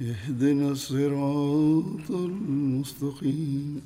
[0.00, 3.82] اهدنا الصراط المستقيم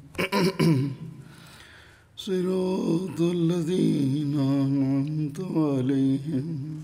[2.16, 6.82] صراط الذين أنعمت عليهم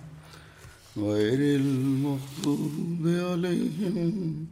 [0.96, 4.46] غير المغضوب عليهم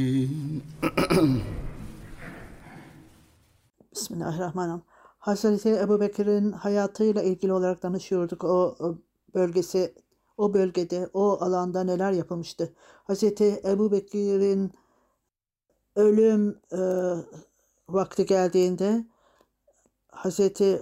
[3.92, 4.82] Bismillahirrahmanirrahim.
[5.18, 8.44] Hazreti Ebu Bekir'in hayatıyla ilgili olarak danışıyorduk.
[8.44, 8.98] O, o
[9.34, 9.94] bölgesi,
[10.37, 12.73] o bölgede, o alanda neler yapılmıştı.
[13.03, 14.71] Hazreti Ebu Bekir'in
[15.95, 16.79] ölüm e,
[17.89, 19.05] vakti geldiğinde
[20.07, 20.81] Hazreti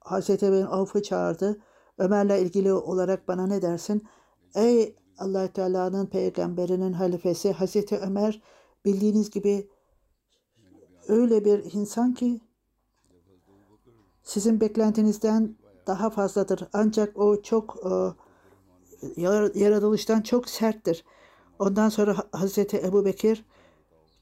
[0.00, 1.60] Hazreti bin Avf'ı çağırdı.
[1.98, 4.08] Ömer'le ilgili olarak bana ne dersin?
[4.54, 8.42] Ey allah Teala'nın peygamberinin halifesi Hazreti Ömer
[8.84, 9.70] bildiğiniz gibi
[11.08, 12.40] öyle bir insan ki
[14.22, 15.56] sizin beklentinizden
[15.86, 16.68] daha fazladır.
[16.72, 17.90] Ancak o çok e,
[19.16, 21.04] yar- yaratılıştan çok serttir.
[21.58, 23.44] Ondan sonra Ha- Hazreti Ebu Bekir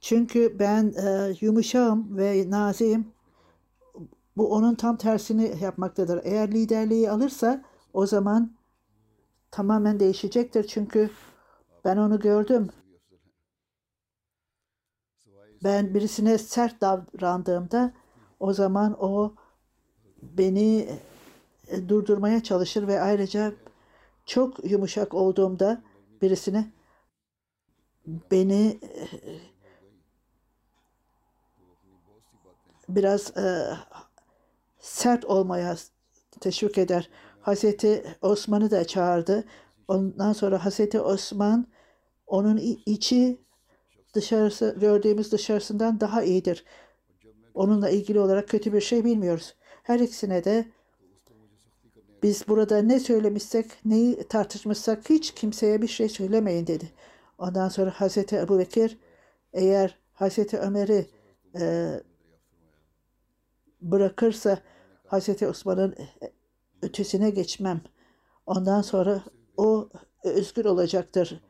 [0.00, 3.12] çünkü ben e, yumuşağım ve naziyim.
[4.36, 6.20] Bu onun tam tersini yapmaktadır.
[6.24, 8.56] Eğer liderliği alırsa o zaman
[9.50, 10.66] tamamen değişecektir.
[10.66, 11.10] Çünkü
[11.84, 12.68] ben onu gördüm.
[15.64, 17.92] Ben birisine sert davrandığımda
[18.40, 19.34] o zaman o
[20.22, 20.88] beni
[21.88, 23.52] durdurmaya çalışır ve ayrıca
[24.26, 25.82] çok yumuşak olduğumda
[26.22, 26.72] birisine
[28.06, 29.04] beni e,
[32.88, 33.76] biraz e,
[34.78, 35.76] sert olmaya
[36.40, 37.08] teşvik eder.
[37.40, 39.44] Hazreti Osman'ı da çağırdı.
[39.88, 41.66] Ondan sonra Hazreti Osman
[42.26, 42.56] onun
[42.86, 43.40] içi
[44.14, 46.64] dışarısı gördüğümüz dışarısından daha iyidir.
[47.54, 49.54] Onunla ilgili olarak kötü bir şey bilmiyoruz.
[49.82, 50.66] Her ikisine de
[52.22, 56.92] biz burada ne söylemişsek, neyi tartışmışsak hiç kimseye bir şey söylemeyin dedi.
[57.38, 58.98] Ondan sonra Hazreti Ebu Bekir
[59.52, 61.06] eğer Hazreti Ömer'i
[61.60, 61.90] e,
[63.80, 64.58] bırakırsa
[65.06, 65.94] Hazreti Osman'ın
[66.82, 67.80] ötesine geçmem.
[68.46, 69.22] Ondan sonra
[69.56, 69.88] o
[70.24, 71.40] özgür olacaktır.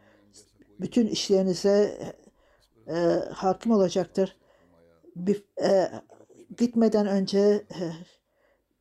[0.80, 1.98] Bütün işlerinize
[2.88, 2.94] e,
[3.34, 4.36] hakim olacaktır.
[5.16, 5.90] Bir, e,
[6.58, 7.38] gitmeden önce
[7.80, 7.92] e,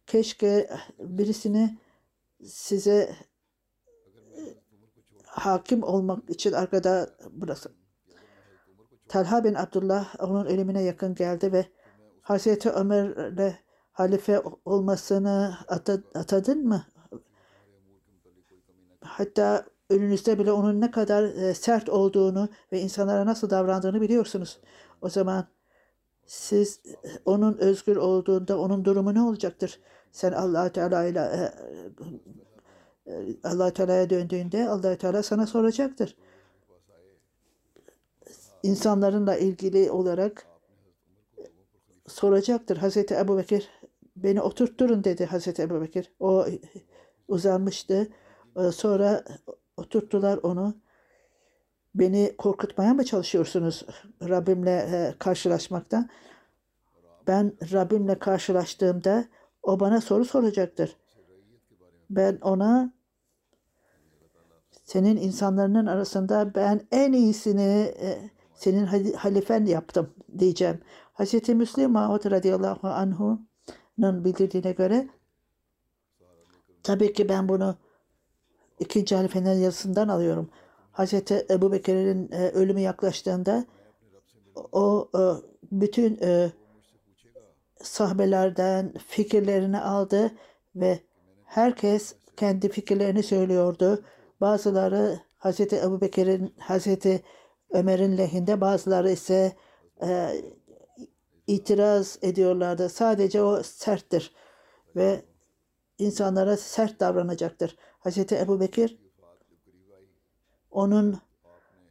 [0.07, 0.69] keşke
[0.99, 1.77] birisini
[2.43, 3.15] size
[4.37, 4.41] e,
[5.25, 7.71] hakim olmak için arkada bırakın.
[9.07, 11.65] Talha bin Abdullah onun ölümüne yakın geldi ve
[12.21, 13.55] Hazreti Ömer'le
[13.91, 16.85] halife olmasını ata- atadın mı?
[19.01, 24.59] Hatta önünüzde bile onun ne kadar e, sert olduğunu ve insanlara nasıl davrandığını biliyorsunuz.
[25.01, 25.47] O zaman
[26.31, 29.79] siz e, onun özgür olduğunda onun durumu ne olacaktır?
[30.11, 36.17] Sen Allah Teala ile e, e, Allah Teala'ya döndüğünde Allah Teala sana soracaktır.
[38.63, 40.47] İnsanlarınla ilgili olarak
[42.07, 42.77] soracaktır.
[42.77, 43.69] Hazreti Ebu Bekir
[44.15, 46.11] beni oturtturun dedi Hazreti Ebu Bekir.
[46.19, 46.45] O
[47.27, 48.07] uzanmıştı.
[48.57, 49.23] Ee, Sonra
[49.77, 50.75] oturttular onu.
[51.95, 53.85] Beni korkutmaya mı çalışıyorsunuz
[54.21, 56.09] Rabbimle e, karşılaşmaktan?
[57.27, 59.25] Ben Rabbimle karşılaştığımda
[59.63, 60.97] o bana soru soracaktır.
[62.09, 62.93] Ben ona
[64.83, 70.81] senin insanların arasında ben en iyisini e, senin hali- halifen yaptım diyeceğim.
[71.13, 71.49] Hz.
[71.49, 75.07] Müslim Mahmud radıyallahu anhu'nun bildirdiğine göre
[76.83, 77.75] tabii ki ben bunu
[78.79, 80.49] ikinci halifenin yazısından alıyorum.
[80.93, 81.13] Hz.
[81.49, 83.65] Ebu Bekir'in e, ölümü yaklaştığında
[84.71, 85.21] o e,
[85.71, 86.19] bütün
[87.83, 90.31] sahabelerden fikirlerini aldı
[90.75, 90.99] ve
[91.45, 94.03] herkes kendi fikirlerini söylüyordu.
[94.41, 97.23] Bazıları Hazreti Ebu Bekir'in, Hazreti
[97.69, 99.55] Ömer'in lehinde, bazıları ise
[100.03, 100.41] e,
[101.47, 102.89] itiraz ediyorlardı.
[102.89, 104.35] Sadece o serttir
[104.95, 105.25] ve
[105.97, 107.77] insanlara sert davranacaktır.
[107.99, 108.99] Hazreti Ebu Bekir
[110.71, 111.19] onun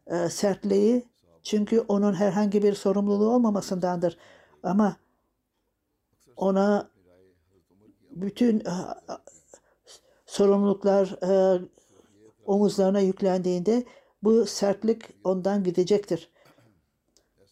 [0.06, 1.08] e, sertliği
[1.42, 4.18] çünkü onun herhangi bir sorumluluğu olmamasındandır.
[4.62, 4.96] Ama
[6.40, 6.90] ona
[8.10, 8.72] bütün e,
[10.26, 11.60] sorumluluklar e,
[12.44, 13.84] omuzlarına yüklendiğinde
[14.22, 16.30] bu sertlik ondan gidecektir.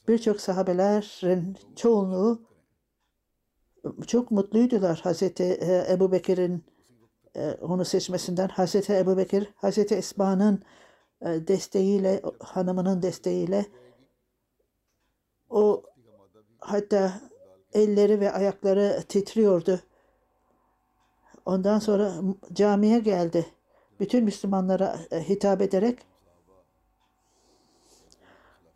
[0.09, 2.43] Birçok sahabelerin çoğunluğu
[4.07, 6.65] çok mutluydular Hazreti e, Ebu Bekir'in
[7.61, 8.49] onu seçmesinden.
[8.49, 10.63] Hazreti Ebu Bekir, Hazreti Esma'nın
[11.23, 13.67] desteğiyle, hanımının desteğiyle
[15.51, 15.83] o
[16.59, 17.21] hatta
[17.75, 19.81] elleri ve ayakları titriyordu.
[21.47, 22.13] Ondan sonra
[22.53, 23.47] camiye geldi.
[24.01, 25.99] Bütün Müslümanlara e, hitap ederek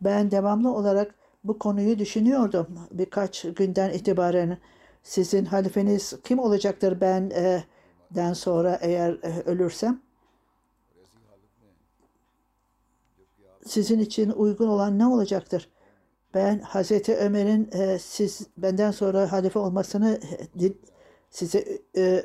[0.01, 4.57] ben devamlı olarak bu konuyu düşünüyordum birkaç günden itibaren.
[5.03, 7.63] Sizin halifeniz kim olacaktır ben e,
[8.11, 10.01] den sonra eğer e, ölürsem?
[13.65, 15.69] Sizin için uygun olan ne olacaktır?
[16.33, 20.19] Ben Hazreti Ömer'in e, siz benden sonra halife olmasını
[20.61, 20.67] e,
[21.29, 21.65] size
[21.97, 22.23] e,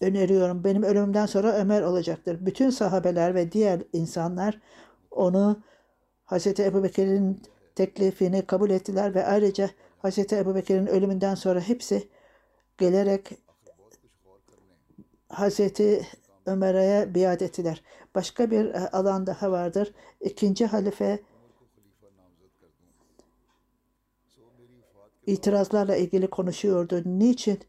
[0.00, 0.64] öneriyorum.
[0.64, 2.46] Benim ölümümden sonra Ömer olacaktır.
[2.46, 4.60] Bütün sahabeler ve diğer insanlar
[5.10, 5.62] onu
[6.24, 7.42] Hazreti Ebu Bekir'in
[7.74, 12.08] teklifini kabul ettiler ve ayrıca Hazreti Ebu Bekir'in ölümünden sonra hepsi
[12.78, 13.30] gelerek
[15.28, 16.06] Hazreti
[16.46, 17.82] Ömer'e biat ettiler.
[18.14, 19.94] Başka bir e, alan daha vardır.
[20.20, 21.20] İkinci halife
[25.26, 27.02] itirazlarla ilgili konuşuyordu.
[27.04, 27.60] Niçin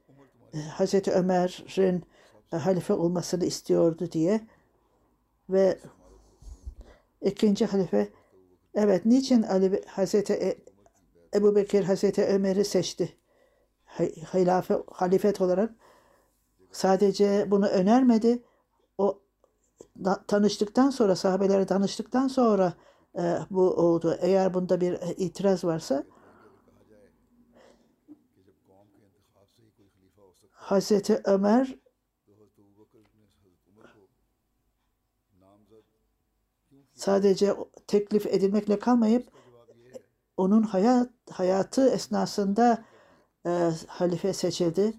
[0.53, 2.03] e, Hazreti Ömer'in
[2.53, 4.41] e, halife olmasını istiyordu diye
[5.49, 5.79] ve
[7.21, 8.09] ikinci halife
[8.75, 10.57] evet niçin Ali Hazreti e,
[11.33, 13.17] Ebu Bekir Hazreti Ömer'i seçti
[14.33, 15.71] hilafe, halifet olarak
[16.71, 18.43] sadece bunu önermedi
[18.97, 19.19] o
[20.05, 22.73] da, tanıştıktan sonra sahabelere danıştıktan sonra
[23.17, 24.17] e, bu oldu.
[24.21, 26.03] Eğer bunda bir itiraz varsa
[30.67, 31.75] Hazreti Ömer
[36.93, 37.55] sadece
[37.87, 39.27] teklif edilmekle kalmayıp
[40.37, 42.85] onun hayat hayatı esnasında
[43.45, 44.93] e, halife seçildi.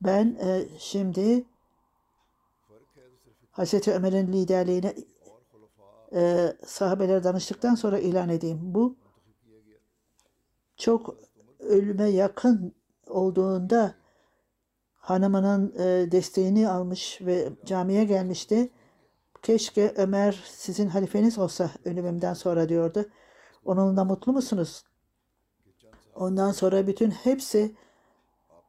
[0.00, 1.44] Ben e, şimdi
[3.50, 4.94] Hazreti Ömer'in liderliğine
[6.12, 8.58] e, sahabelere danıştıktan sonra ilan edeyim.
[8.62, 8.96] Bu
[10.76, 11.16] çok
[11.58, 12.74] ölüme yakın
[13.06, 14.05] olduğunda
[15.06, 18.70] hanımının e, desteğini almış ve camiye gelmişti.
[19.42, 23.06] Keşke Ömer sizin halifeniz olsa ölümümden sonra diyordu.
[23.64, 24.84] Onunla mutlu musunuz?
[26.14, 27.74] Ondan sonra bütün hepsi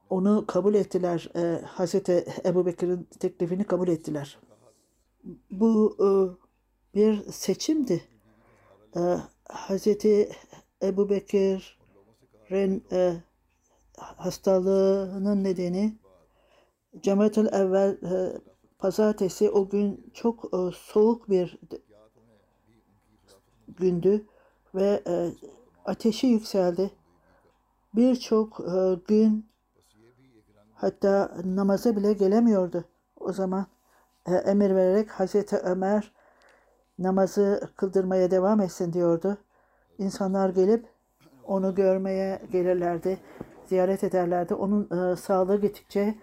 [0.10, 1.30] onu kabul ettiler.
[1.36, 4.40] E, Hazreti Ebu Bekir'in teklifini kabul ettiler.
[5.52, 6.08] Bu e,
[6.96, 8.04] bir seçimdi.
[8.96, 9.18] E,
[9.50, 10.30] Hazreti
[10.84, 13.14] Ebu Bekir'in e,
[13.98, 15.98] hastalığının nedeni
[17.02, 18.42] Cemaatül Evvel e,
[18.80, 21.60] pazartesi o gün çok e, soğuk bir
[23.68, 24.26] gündü
[24.76, 25.32] ve e,
[25.86, 26.92] ateşi yükseldi.
[27.96, 29.50] Birçok e, gün
[30.74, 32.86] hatta namaza bile gelemiyordu.
[33.20, 33.66] O zaman
[34.26, 36.12] e, emir vererek Hazreti Ömer
[37.00, 39.38] namazı kıldırmaya devam etsin diyordu.
[39.98, 40.86] İnsanlar gelip
[41.44, 43.20] onu görmeye gelirlerdi,
[43.66, 44.54] ziyaret ederlerdi.
[44.54, 46.16] Onun e, sağlığı gittikçe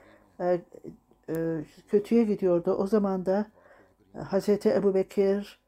[1.88, 2.72] kötüye gidiyordu.
[2.72, 3.46] O zaman da
[4.14, 5.64] e, Hazreti Ebu Bekir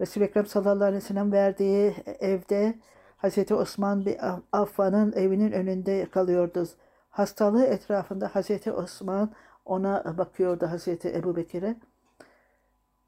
[0.00, 2.74] Resul-i Ekrem sallallahu aleyhi ve sellem verdiği evde
[3.16, 4.16] Hazreti Osman bir
[4.52, 6.68] Affan'ın evinin önünde kalıyordu.
[7.10, 9.32] Hastalığı etrafında Hazreti Osman
[9.64, 11.76] ona bakıyordu Hazreti Ebu Bekir'e.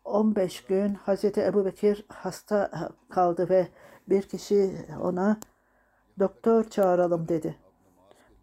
[0.04, 3.68] 15 gün Hazreti Ebu Bekir hasta kaldı ve
[4.08, 5.36] bir kişi ona
[6.18, 7.56] doktor çağıralım dedi.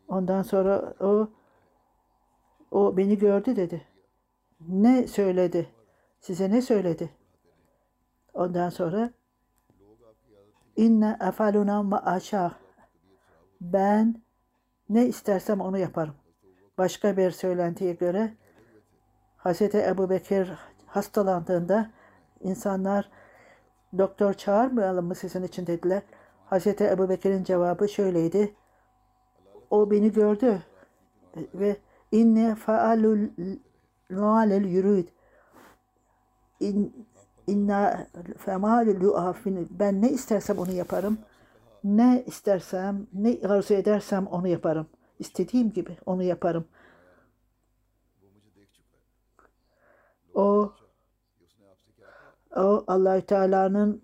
[0.07, 1.29] Ondan sonra o
[2.71, 3.87] o beni gördü dedi.
[4.67, 5.69] Ne söyledi?
[6.19, 7.09] Size ne söyledi?
[8.33, 9.11] Ondan sonra
[10.75, 12.51] inne efaluna ma'aşa
[13.61, 14.21] ben
[14.89, 16.15] ne istersem onu yaparım.
[16.77, 18.33] Başka bir söylentiye göre
[19.37, 19.61] Hz.
[19.61, 20.51] Ebu Bekir
[20.85, 21.91] hastalandığında
[22.39, 23.09] insanlar
[23.97, 26.01] doktor çağırmayalım mı sizin için dediler.
[26.51, 26.67] Hz.
[26.67, 28.55] Ebu Bekir'in cevabı şöyleydi.
[29.69, 30.61] O beni gördü
[31.53, 31.77] ve
[32.11, 33.29] inne faalul
[34.09, 35.07] nualel yürüd.
[36.61, 37.07] in,
[37.47, 41.17] inna femalü luafin ben ne istersem onu yaparım.
[41.83, 44.87] Ne istersem, ne arzu edersem onu yaparım.
[45.19, 46.65] İstediğim gibi onu yaparım.
[50.33, 50.73] O
[52.55, 54.01] o Allahü Teala'nın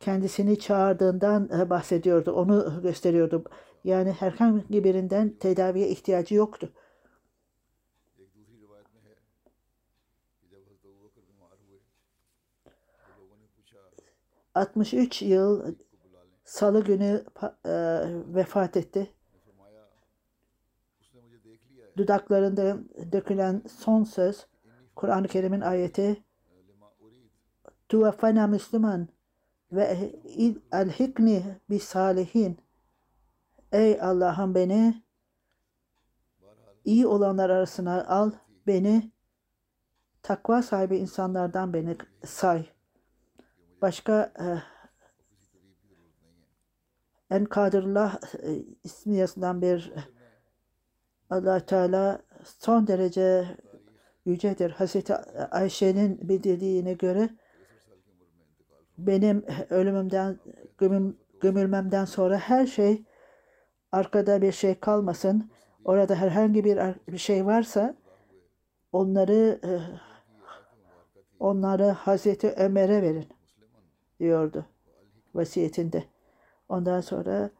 [0.00, 2.32] kendisini çağırdığından e, bahsediyordu.
[2.32, 3.44] Onu gösteriyordu.
[3.84, 6.72] Yani herhangi birinden tedaviye ihtiyacı yoktu.
[14.54, 15.74] 63 yıl
[16.44, 17.24] salı günü
[17.64, 17.72] e,
[18.34, 19.10] vefat etti.
[21.96, 22.78] Dudaklarında
[23.12, 24.46] dökülen son söz
[24.96, 26.24] Kur'an-ı Kerim'in ayeti
[27.88, 29.08] Tuvafana Müslüman
[29.72, 30.12] ve
[30.72, 32.58] elhikni bi salihin
[33.72, 35.02] Ey Allah'ım beni
[36.84, 38.32] iyi olanlar arasına al
[38.66, 39.12] beni
[40.22, 42.71] takva sahibi insanlardan beni say.
[43.82, 44.46] Başka e,
[47.34, 49.92] en kadirullah e, ismi yazılan bir
[51.30, 53.56] allah Teala son derece
[54.24, 54.70] yücedir.
[54.70, 55.14] Hazreti
[55.50, 57.30] Ayşe'nin bildirdiğine göre
[58.98, 60.38] benim ölümümden
[60.78, 63.04] gömüm, gömülmemden sonra her şey
[63.92, 65.50] arkada bir şey kalmasın.
[65.84, 66.64] Orada herhangi
[67.08, 67.94] bir şey varsa
[68.92, 69.70] onları e,
[71.40, 73.41] onları Hazreti Ömer'e verin
[74.22, 74.66] diyordu
[75.34, 76.04] vasiyetinde.
[76.68, 77.50] Ondan sonra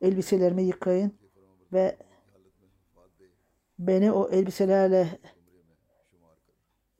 [0.00, 1.12] elbiselerimi yıkayın
[1.72, 1.96] ve
[3.78, 5.18] beni o elbiselerle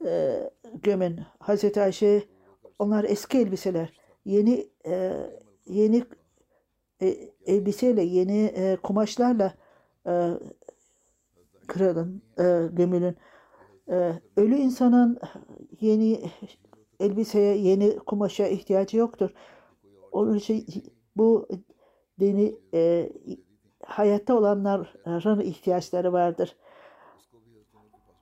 [0.05, 0.43] e,
[0.83, 1.21] gömün.
[1.39, 2.23] Hazreti Ayşe
[2.79, 4.01] onlar eski elbiseler.
[4.25, 5.13] Yeni e,
[5.67, 6.05] yeni
[7.03, 7.07] e,
[7.47, 9.55] elbiseyle yeni e, kumaşlarla
[10.07, 10.31] e,
[11.67, 13.17] kırılın, e, gömülün.
[13.89, 15.21] E, ölü insanın
[15.81, 16.31] yeni
[17.01, 19.31] elbiseye, yeni kumaşa ihtiyacı yoktur.
[20.13, 20.67] Onun için
[21.17, 21.49] bu
[22.21, 23.13] dini e,
[23.87, 26.57] hayatta olanların ihtiyaçları vardır.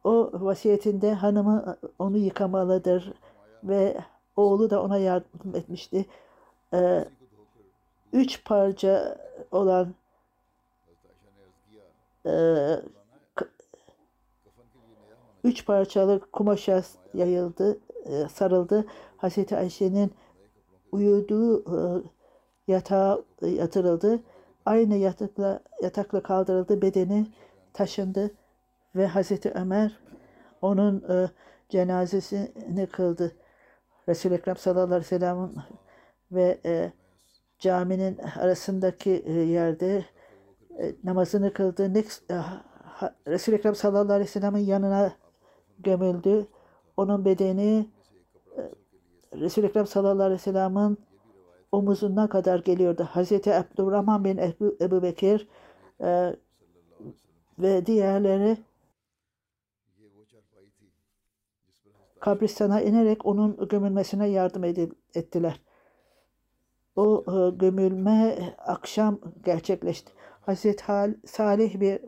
[0.05, 3.13] O vasiyetinde hanımı onu yıkamalıdır
[3.65, 3.97] ve
[4.37, 6.07] oğlu da ona yardım etmişti.
[6.75, 7.05] E,
[8.13, 9.19] üç parça
[9.53, 9.95] olan
[12.27, 12.33] e,
[15.45, 16.83] üç parçalı kumaşa
[17.15, 17.79] yayıldı, e,
[18.33, 18.87] sarıldı.
[19.17, 20.13] Hazreti Ayşe'nin
[20.93, 22.03] uyuduğu e,
[22.69, 24.21] yatağa yatırıldı.
[24.67, 26.83] Aynı yatakla yatakla kaldırıldı.
[26.83, 27.27] Bedeni
[27.73, 28.31] taşındı
[28.97, 29.99] ve Hazreti Ömer
[30.63, 31.31] onun e,
[31.69, 33.33] cenazesini kıldı.
[34.09, 35.57] Resul-i Ekrem sallallahu aleyhi ve sellem'in
[36.33, 36.93] ve e,
[37.59, 40.05] caminin arasındaki e, yerde
[40.79, 41.95] e, namazını kıldı.
[41.95, 42.37] Next, e,
[43.29, 45.13] Resul-i Ekrem sallallahu aleyhi ve sellem'in yanına
[45.79, 46.47] gömüldü.
[46.97, 47.87] Onun bedeni
[48.57, 48.63] e,
[49.41, 50.99] Resul-i Ekrem sallallahu aleyhi ve sellem'in
[51.73, 53.09] omuzuna kadar geliyordu.
[53.11, 55.49] Hazreti Abdurrahman bin Ebu, Ebu Bekir
[56.01, 56.37] e,
[57.59, 58.57] ve diğerleri
[62.21, 64.65] kabristana inerek onun gömülmesine yardım
[65.15, 65.61] ettiler.
[66.97, 70.13] O e, gömülme akşam gerçekleşti.
[70.41, 72.01] Hazreti Hal, Salih bir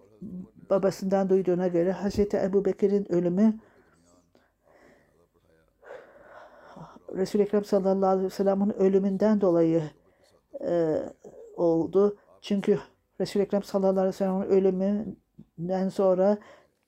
[0.71, 3.61] babasından duyduğuna göre Hazreti Ebu Bekir'in ölümü
[7.17, 9.83] Resul-i Ekrem sallallahu aleyhi ve sellem'in ölümünden dolayı
[10.61, 11.03] e,
[11.57, 12.17] oldu.
[12.41, 12.79] Çünkü
[13.21, 16.39] Resul-i Ekrem sallallahu aleyhi ve sellem'in ölümünden sonra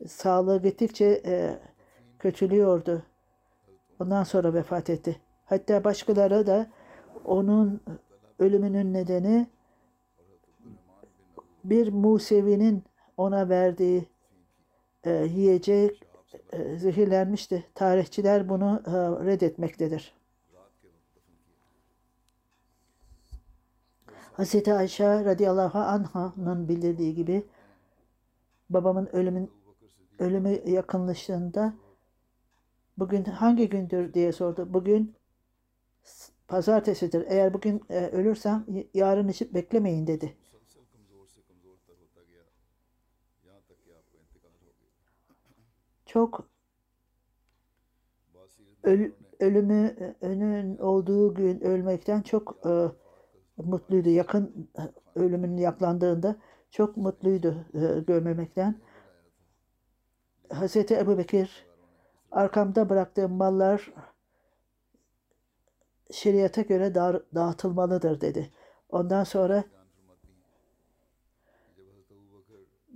[0.06, 1.58] sağlığı gittikçe e,
[2.18, 3.02] kötülüyordu.
[4.00, 5.20] Ondan sonra vefat etti.
[5.44, 6.66] Hatta başkaları da
[7.24, 7.80] onun
[8.38, 9.46] ölümünün nedeni
[11.64, 12.84] bir Musevi'nin
[13.16, 14.08] ona verdiği
[15.04, 16.02] e, yiyecek
[16.52, 17.66] e, zehirlenmişti.
[17.74, 18.90] Tarihçiler bunu e,
[19.26, 20.17] reddetmektedir.
[24.38, 27.46] Hazreti Ayşe radıyallahu anh'ın bildirdiği gibi
[28.70, 29.50] babamın ölümün
[30.18, 31.74] ölümü yakınlaştığında
[32.98, 34.74] bugün hangi gündür diye sordu.
[34.74, 35.14] Bugün
[36.48, 37.24] pazartesidir.
[37.28, 40.36] Eğer bugün e, ölürsem yarın için beklemeyin dedi.
[46.06, 46.48] Çok
[48.82, 52.88] öl, ölümü e, önün olduğu gün ölmekten çok e,
[53.66, 54.08] mutluydu.
[54.08, 54.82] Yakın e,
[55.20, 56.36] ölümünün yaklandığında
[56.70, 58.80] çok mutluydu e, görmemekten.
[60.52, 61.66] Hazreti Ebu Bekir
[62.30, 63.92] arkamda bıraktığım mallar
[66.10, 66.94] şeriata göre
[67.34, 68.52] dağıtılmalıdır dedi.
[68.88, 69.64] Ondan sonra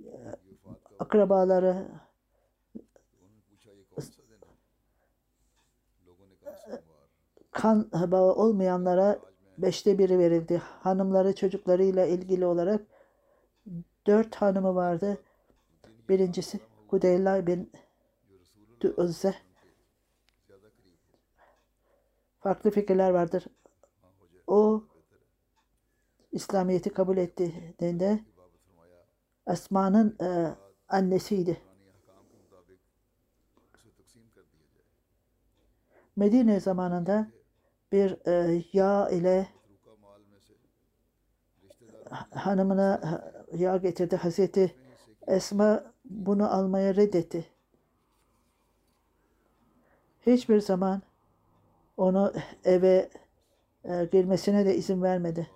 [0.05, 0.35] e,
[0.99, 1.87] akrabaları
[2.75, 2.79] e,
[7.51, 9.19] kan bağı olmayanlara
[9.57, 10.57] beşte biri verildi.
[10.57, 12.81] Hanımları çocuklarıyla ilgili olarak
[14.07, 15.17] dört hanımı vardı.
[16.09, 17.71] Birincisi Kudeyla bin
[18.81, 19.35] Düözze.
[22.39, 23.45] Farklı fikirler vardır.
[24.47, 24.83] O
[26.31, 28.19] İslamiyet'i kabul ettiğinde
[29.47, 30.55] Esma'nın e,
[30.89, 31.61] annesiydi.
[36.15, 37.27] Medine zamanında
[37.93, 39.47] bir e, yağ ile
[42.31, 43.21] hanımına
[43.53, 44.15] yağ getirdi.
[44.15, 44.75] Hazreti
[45.27, 47.45] Esma bunu almaya reddetti.
[50.21, 51.01] Hiçbir zaman
[51.97, 52.33] onu
[52.65, 53.09] eve
[53.83, 55.49] e, girmesine de izin vermedi.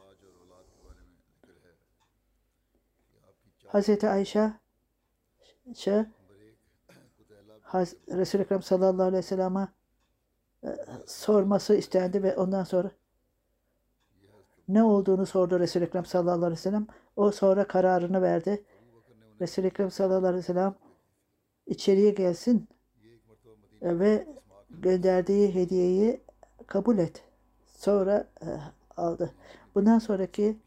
[3.67, 4.53] Hazreti Ayşe
[7.62, 9.67] Haz Resul-i Ekrem sallallahu aleyhi ve sellem'e
[11.06, 12.92] sorması istendi ve ondan sonra
[14.68, 16.88] ne olduğunu sordu Resul-i Ekrem sallallahu aleyhi ve sellem.
[17.16, 18.64] O sonra kararını verdi.
[19.42, 20.76] Resul-i Ekrem sallallahu aleyhi ve sellem
[21.66, 22.68] içeriye gelsin
[23.82, 24.28] e, ve
[24.70, 26.22] gönderdiği hediyeyi
[26.68, 27.24] kabul et.
[27.66, 28.48] Sonra e,
[28.98, 29.34] aldı.
[29.76, 30.58] Bundan sonraki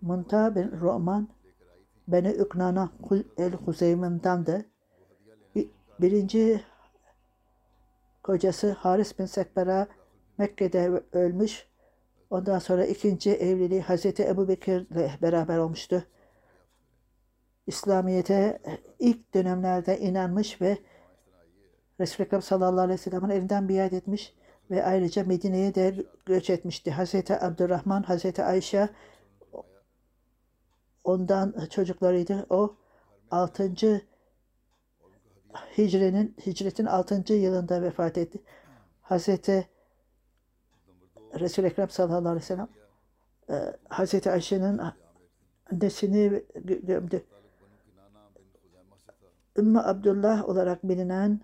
[0.00, 1.28] Munta bin Roman
[2.08, 2.90] Beni Üknana
[3.36, 4.64] El Huzeym'indandı.
[6.00, 6.60] Birinci
[8.28, 9.88] kocası Haris bin Sekbera
[10.38, 11.66] Mekke'de ölmüş.
[12.30, 16.04] Ondan sonra ikinci evliliği Hazreti Ebu Bekir'le beraber olmuştu.
[17.66, 18.62] İslamiyet'e
[18.98, 20.78] ilk dönemlerde inanmış ve
[22.00, 24.34] Resul-i Ekrem sallallahu aleyhi ve sellem'in elinden biat etmiş
[24.70, 25.94] ve ayrıca Medine'ye de
[26.26, 26.90] göç etmişti.
[26.90, 28.88] Hazreti Abdurrahman, Hazreti Ayşe
[31.04, 32.46] ondan çocuklarıydı.
[32.50, 32.76] O
[33.30, 33.72] 6.
[35.78, 37.34] Hicrenin Hicret'in 6.
[37.34, 38.42] yılında vefat etti.
[39.02, 39.68] Hazreti
[41.40, 42.68] Resul Ekrem sallallahu aleyhi ve sellem
[43.50, 44.80] e, Hazreti Ayşe'nin
[45.72, 47.24] annesini gömdü.
[49.56, 51.40] Ümmü Abdullah olarak bilinen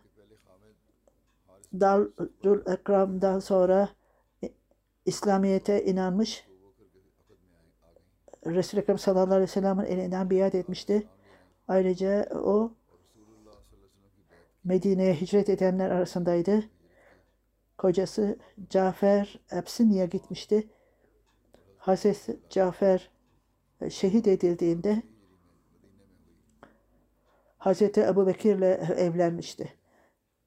[1.81, 3.89] Darül Ekram'dan sonra
[5.07, 6.47] İslamiyet'e inanmış
[8.47, 11.09] Resul-i Ekrem sallallahu aleyhi ve sellem'in elinden biat etmişti.
[11.69, 12.73] Ayrıca o
[14.65, 16.65] Medine'ye hicret edenler arasındaydı.
[17.79, 18.39] Kocası
[18.71, 20.69] Cafer Epsini'ye gitmişti.
[21.79, 23.11] Hazreti Cafer
[23.81, 25.03] e, şehit edildiğinde
[27.59, 29.73] Hazreti Ebu Bekir ile evlenmişti.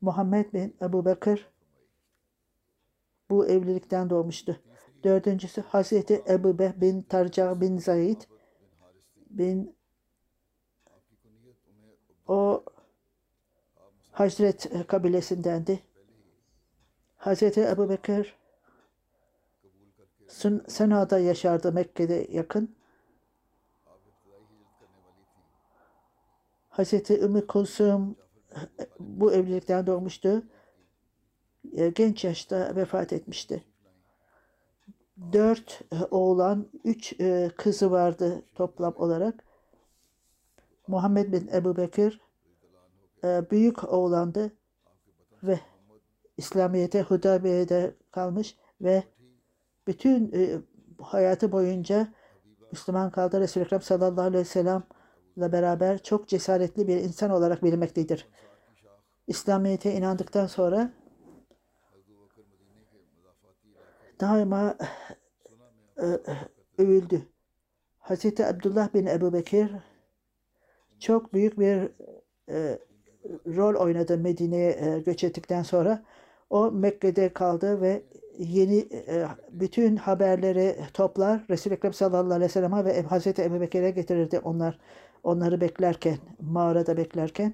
[0.02, 1.50] Muhammed bin Ebu Bekir
[3.30, 4.62] bu evlilikten doğmuştu.
[5.04, 8.22] Dördüncüsü Hazreti Ebu Beh bin Tarca bin Zaid
[9.30, 9.76] bin
[12.28, 12.64] o
[14.18, 15.80] Hazret e, kabilesindendi.
[17.18, 18.36] Hazreti Ebu Bekir
[20.68, 22.76] Sena'da yaşardı Mekke'de yakın.
[26.70, 28.16] Hazreti Ümmü Kulsum
[28.80, 30.44] e, bu evlilikten doğmuştu.
[31.74, 33.64] E, genç yaşta vefat etmişti.
[35.34, 37.16] Dört oğlan, üç
[37.58, 39.44] kızı vardı toplam olarak.
[40.88, 42.27] Muhammed bin Ebu Bekir
[43.24, 44.52] e, büyük oğlandı
[45.44, 45.60] ve
[46.38, 49.04] İslamiyet'e, Hudaybiye'de kalmış ve
[49.88, 50.62] bütün e,
[51.02, 52.08] hayatı boyunca
[52.72, 53.40] Müslüman kaldı.
[53.40, 58.28] Resul-i Ekrem sallallahu aleyhi ve sellem'le beraber çok cesaretli bir insan olarak bilinmektedir.
[59.28, 60.92] İslamiyet'e inandıktan sonra
[64.20, 64.78] daima
[65.98, 66.06] e,
[66.78, 67.22] övüldü.
[68.00, 69.72] Hazreti Abdullah bin Ebu Bekir
[71.00, 71.90] çok büyük bir
[72.50, 72.80] e,
[73.56, 76.04] rol oynadı Medine'ye e, göç ettikten sonra.
[76.50, 78.02] O Mekke'de kaldı ve
[78.38, 83.90] yeni e, bütün haberleri toplar Resul-i Ekrem sallallahu aleyhi ve sellem'e ve Hazreti Ebu Bekir'e
[83.90, 84.80] getirirdi onlar
[85.24, 87.54] onları beklerken, mağarada beklerken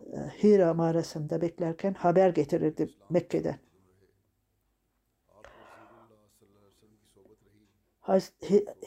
[0.00, 3.56] e, Hira mağarasında beklerken haber getirirdi Mekke'den.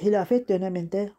[0.04, 1.12] Hilafet döneminde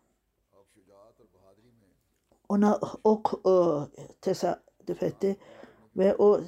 [2.48, 3.88] ona ok o,
[4.20, 5.36] tesadüf etti
[5.96, 6.40] ve o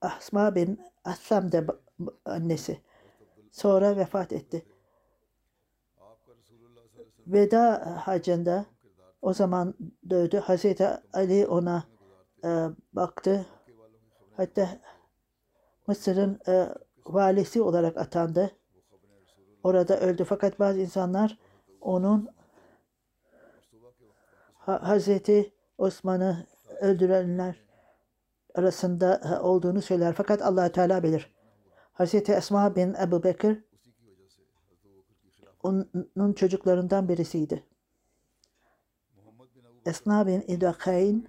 [0.00, 1.66] Asma bin Assam de
[2.24, 2.80] annesi
[3.52, 4.66] sonra vefat etti.
[7.26, 8.66] Veda hacında
[9.22, 9.74] o zaman
[10.10, 10.36] dövdü.
[10.36, 11.84] Hazreti Ali ona
[12.44, 13.46] e, baktı.
[14.36, 14.68] Hatta
[15.86, 16.68] Mısır'ın e,
[17.06, 18.50] valisi olarak atandı.
[19.62, 20.24] Orada öldü.
[20.24, 21.38] Fakat bazı insanlar
[21.80, 22.28] onun
[24.66, 26.46] Hazreti Osman'ı
[26.80, 27.62] öldürenler
[28.54, 30.14] arasında olduğunu söyler.
[30.16, 31.34] Fakat allah Teala bilir.
[31.92, 33.64] Hazreti Esma bin Ebu Bekir
[36.16, 37.64] onun çocuklarından birisiydi.
[39.86, 41.28] Esma bin İdakayn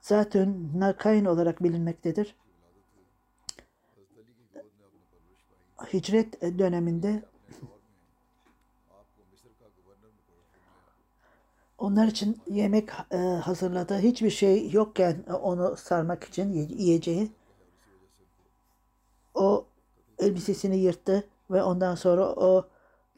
[0.00, 2.36] zaten Nakayn olarak bilinmektedir.
[5.92, 7.22] hicret döneminde
[11.78, 17.30] onlar için yemek e, hazırladığı hiçbir şey yokken onu sarmak için yiyeceği
[19.34, 19.66] o
[20.18, 22.22] elbisesini yırttı ve ondan sonra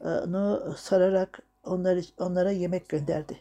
[0.01, 3.39] e, onu sararak onları, onlara yemek gönderdi.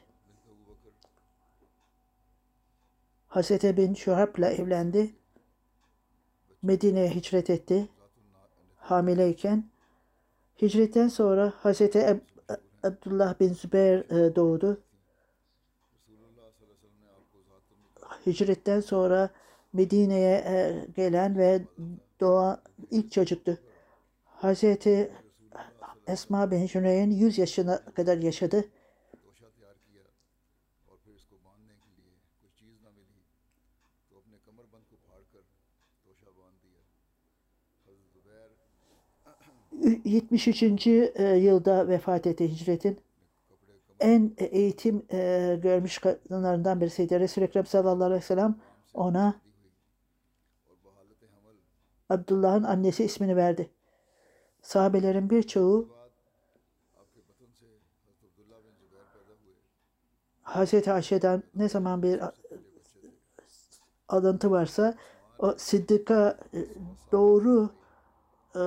[3.29, 5.15] Hazreti bin Şuhab ile evlendi.
[6.63, 7.89] Medine'ye hicret etti
[8.91, 9.65] hamileyken
[10.63, 12.21] hicretten sonra Hazreti Ab
[12.51, 14.81] e, Abdullah bin Zübeyr e, doğdu.
[18.27, 19.31] Hicretten sonra
[19.73, 21.63] Medine'ye e, gelen ve
[22.21, 23.59] doğan ilk çocuktu.
[24.25, 25.13] Hazreti
[26.07, 28.65] Esma bin Cüneyn 100 yaşına kadar yaşadı.
[40.05, 40.87] 73.
[40.87, 43.01] E, yılda vefat etti hicretin.
[44.01, 47.21] En e, eğitim e, görmüş kadınlarından birisiydi.
[47.21, 48.57] Resul-i Ekrem sallallahu aleyhi ve sellem
[48.95, 49.41] ona
[52.09, 53.71] Abdullah'ın annesi ismini verdi.
[54.63, 55.89] Sahabelerin birçoğu
[60.43, 62.21] Hazreti Ayşe'den ne zaman bir
[64.09, 64.95] alıntı varsa
[65.39, 66.39] o Sıddık'a
[67.13, 67.71] doğru
[68.55, 68.59] e,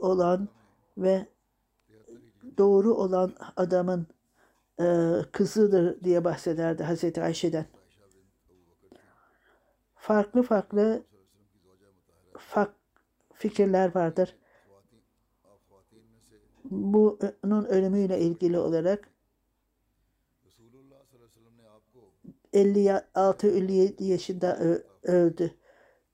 [0.00, 0.48] olan
[0.98, 1.26] ve
[2.58, 4.06] doğru olan adamın
[4.80, 7.66] e, kızıdır diye bahsederdi Hazreti Ayşe'den.
[9.94, 11.02] Farklı farklı
[13.34, 14.36] fikirler vardır.
[16.64, 19.08] Bunun ölümüyle ilgili olarak
[22.52, 24.58] 56-57 yaşında
[25.02, 25.54] öldü.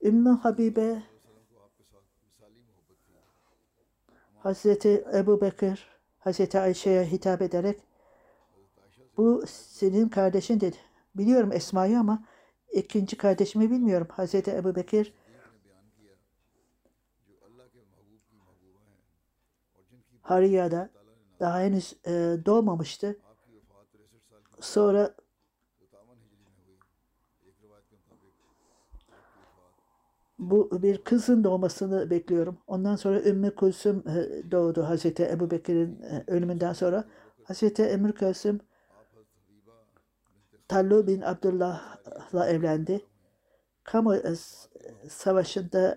[0.02, 1.02] Ümmü Habibe
[4.38, 7.80] Hazreti Ebu Bekir Hazreti Ayşe'ye hitap ederek
[9.16, 10.76] bu senin kardeşin dedi.
[11.14, 12.24] Biliyorum Esma'yı ama
[12.72, 14.08] ikinci kardeşimi bilmiyorum.
[14.10, 15.14] Hazreti Ebu Bekir
[20.22, 20.90] Hariya'da
[21.40, 22.10] daha henüz e,
[22.46, 23.18] doğmamıştı.
[24.60, 25.14] Sonra
[30.38, 32.58] bu bir kızın doğmasını bekliyorum.
[32.66, 37.04] Ondan sonra Ümmü Kulsüm e, doğdu Hazreti Ebu Bekir'in e, ölümünden sonra.
[37.44, 38.60] Hazreti Emir Kulsüm
[40.68, 43.00] Tallu bin Abdullah'la evlendi.
[43.84, 44.34] Kamu e,
[45.08, 45.96] savaşında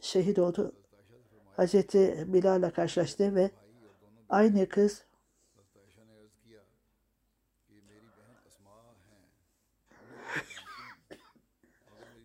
[0.00, 0.72] şehit oldu.
[1.56, 3.50] Hazreti Bilal'la karşılaştı ve
[4.28, 5.04] aynı kız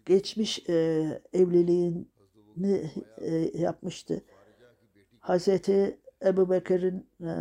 [0.09, 0.73] geçmiş e,
[1.33, 4.23] evliliğini e, yapmıştı.
[5.19, 7.31] Hazreti Ebu Bekir'in e,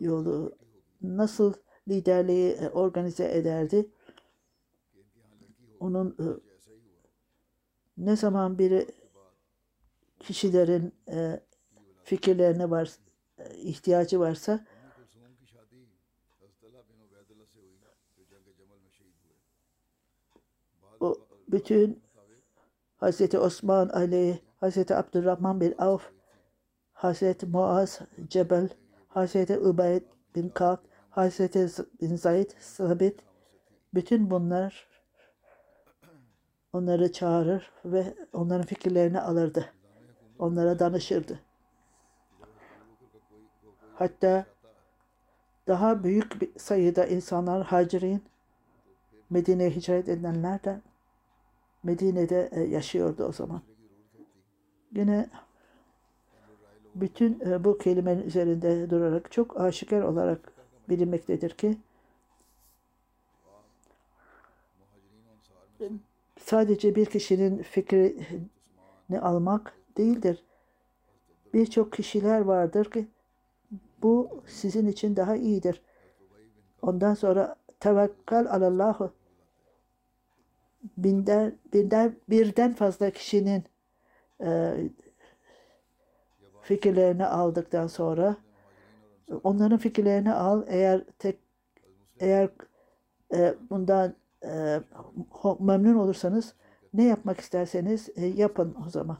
[0.00, 0.58] yolu
[1.02, 1.54] nasıl
[1.88, 3.90] liderliği e, organize ederdi?
[5.80, 6.26] Onun e,
[7.96, 8.86] ne zaman biri
[10.20, 11.40] kişilerin e,
[12.04, 12.92] fikirlerine var
[13.38, 14.66] e, ihtiyacı varsa
[21.48, 22.02] bütün
[22.96, 26.02] Hazreti Osman Ali, Hazreti Abdurrahman bin Avf,
[26.92, 28.68] Hazreti Muaz Cebel,
[29.08, 30.02] Hazreti Ubeyd
[30.34, 30.78] bin Ka'b,
[31.10, 31.68] Hazreti
[32.00, 33.20] bin Zayd Sabit,
[33.94, 34.88] bütün bunlar
[36.72, 39.72] onları çağırır ve onların fikirlerini alırdı.
[40.38, 41.40] Onlara danışırdı.
[43.94, 44.46] Hatta
[45.68, 48.22] daha büyük bir sayıda insanlar hacirin
[49.30, 50.80] Medine'ye hicret edenler de
[51.82, 53.62] Medine'de e, yaşıyordu o zaman.
[54.96, 55.30] Yine
[56.94, 60.52] bütün e, bu kelimenin üzerinde durarak çok aşikar olarak
[60.88, 61.76] bilinmektedir ki
[66.40, 70.44] sadece bir kişinin fikrini almak değildir.
[71.54, 73.08] Birçok kişiler vardır ki
[74.02, 75.82] bu sizin için daha iyidir.
[76.82, 79.12] Ondan sonra tevekkal alallahu
[80.96, 83.64] binden, binden birden fazla kişinin
[84.42, 84.74] e,
[86.62, 88.36] fikirlerini aldıktan sonra
[89.42, 90.64] onların fikirlerini al.
[90.68, 91.38] Eğer tek
[92.20, 92.50] eğer
[93.34, 94.80] e, bundan e,
[95.60, 96.54] memnun olursanız
[96.94, 99.18] ne yapmak isterseniz e, yapın o zaman.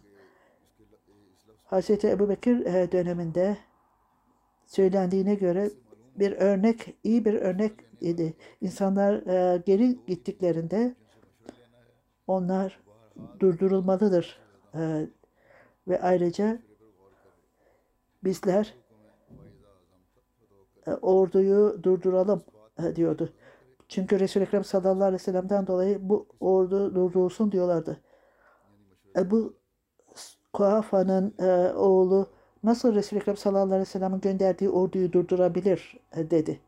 [1.65, 3.57] Hazreti Ebubekir e, döneminde
[4.67, 5.71] söylendiğine göre
[6.17, 8.35] bir örnek, iyi bir örnek idi.
[8.61, 10.95] İnsanlar e, geri gittiklerinde
[12.29, 12.81] onlar
[13.41, 14.41] durdurulmalıdır.
[14.75, 15.07] E,
[15.89, 16.59] ve ayrıca
[18.25, 18.75] bizler
[20.87, 22.43] e, orduyu durduralım
[22.79, 23.33] e, diyordu.
[23.89, 28.01] Çünkü Resul-i Ekrem sallallahu aleyhi ve sellem'den dolayı bu ordu durdurulsun diyorlardı.
[29.17, 29.55] Ebu
[30.53, 32.27] Kuhafa'nın e, oğlu
[32.63, 36.61] nasıl Resul-i Ekrem sallallahu aleyhi ve sellem'in gönderdiği orduyu durdurabilir e, dedi.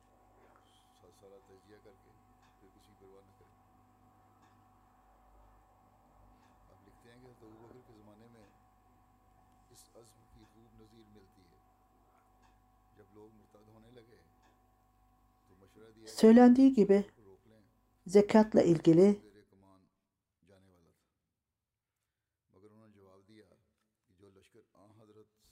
[16.21, 17.05] Söylendiği gibi
[18.07, 19.21] zekatla ilgili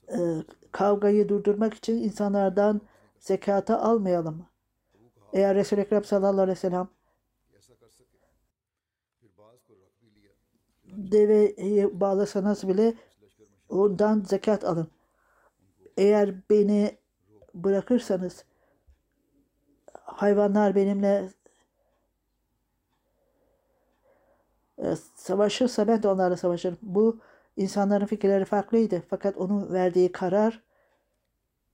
[0.07, 0.17] e,
[0.71, 2.81] kavgayı durdurmak için insanlardan
[3.19, 4.45] zekata almayalım.
[5.33, 6.89] Eğer Resul-i Ekrem sallallahu aleyhi ve sellem
[10.85, 12.93] deveyi bağlasanız bile
[13.69, 14.87] ondan zekat alın.
[15.97, 16.97] Eğer beni
[17.53, 18.48] bırakırsanız
[20.21, 21.29] hayvanlar benimle
[24.77, 26.77] e, savaşırsa ben de onlarla savaşırım.
[26.81, 27.19] Bu
[27.57, 29.03] insanların fikirleri farklıydı.
[29.09, 30.63] Fakat onun verdiği karar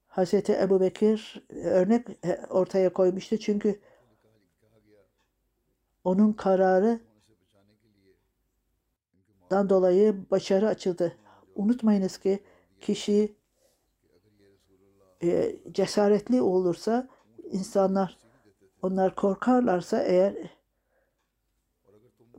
[0.06, 3.38] Hazreti Ebu Bekir örnek e, ortaya koymuştu.
[3.38, 3.80] Çünkü
[6.04, 7.00] onun kararı
[9.50, 11.16] dan dolayı başarı açıldı.
[11.54, 12.42] Unutmayınız ki
[12.80, 13.36] kişi
[15.22, 17.08] e, cesaretli olursa
[17.44, 18.25] insanlar
[18.86, 20.34] onlar korkarlarsa eğer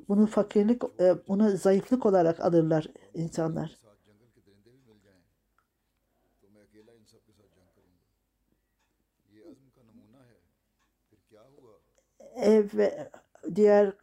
[0.09, 3.77] bunu fakirlik, e, bunu zayıflık olarak alırlar insanlar.
[12.35, 13.09] Ev ve
[13.55, 13.93] diğer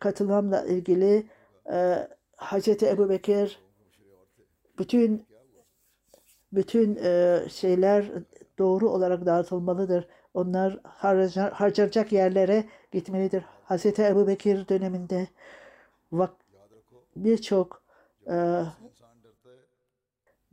[0.00, 1.26] katılamla ilgili
[1.72, 3.60] e, Hazreti Ebu Bekir
[4.78, 5.26] bütün
[6.52, 8.10] bütün e, şeyler
[8.58, 10.08] doğru olarak dağıtılmalıdır.
[10.34, 13.44] Onlar harca, harcanacak yerlere gitmelidir.
[13.64, 13.86] Hz.
[13.86, 15.28] Ebu Bekir döneminde
[17.16, 17.82] birçok
[18.30, 18.62] e,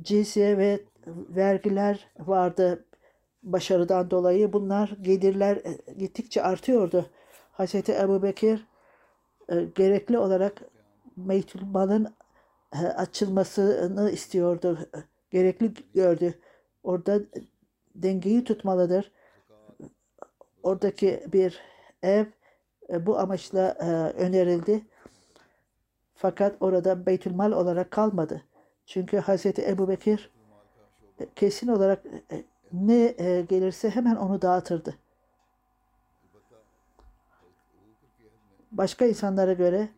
[0.02, 2.86] cizye ve vergiler vardı
[3.44, 4.54] başarıdan dolayı.
[4.54, 7.06] Bunlar gelirler e, gittikçe artıyordu.
[7.58, 7.76] Hz.
[7.90, 8.68] Ebu Bekir
[9.50, 10.62] e, gerekli olarak
[11.18, 12.14] Beytülmal'ın
[12.74, 14.80] e, açılmasını istiyordu.
[15.32, 16.34] Gerekli gördü.
[16.84, 17.20] Orada
[17.96, 19.12] dengeyi tutmalıdır.
[20.64, 21.62] Oradaki bir
[22.04, 22.26] ev
[22.90, 23.86] e, bu amaçla e,
[24.24, 24.86] önerildi.
[26.16, 28.42] Fakat orada Beytülmal olarak kalmadı.
[28.86, 30.32] Çünkü Hazreti Ebu Bekir
[31.20, 32.04] e, kesin olarak
[32.74, 33.08] ne
[33.50, 34.96] gelirse hemen onu dağıtırdı.
[38.72, 39.90] Başka insanlara göre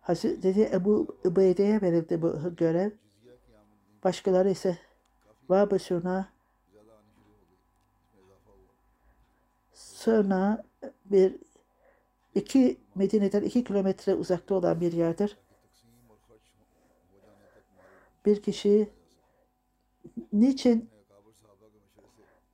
[0.00, 2.90] Hazreti Ebu Ubeyde'ye verildi bu görev.
[4.04, 4.78] Başkaları ise
[5.48, 6.28] Vab-ı Suna
[9.80, 10.64] sonra
[11.04, 11.36] bir
[12.34, 15.36] iki Medine'den iki kilometre uzakta olan bir yerdir.
[18.26, 18.88] Bir kişi
[20.32, 20.90] niçin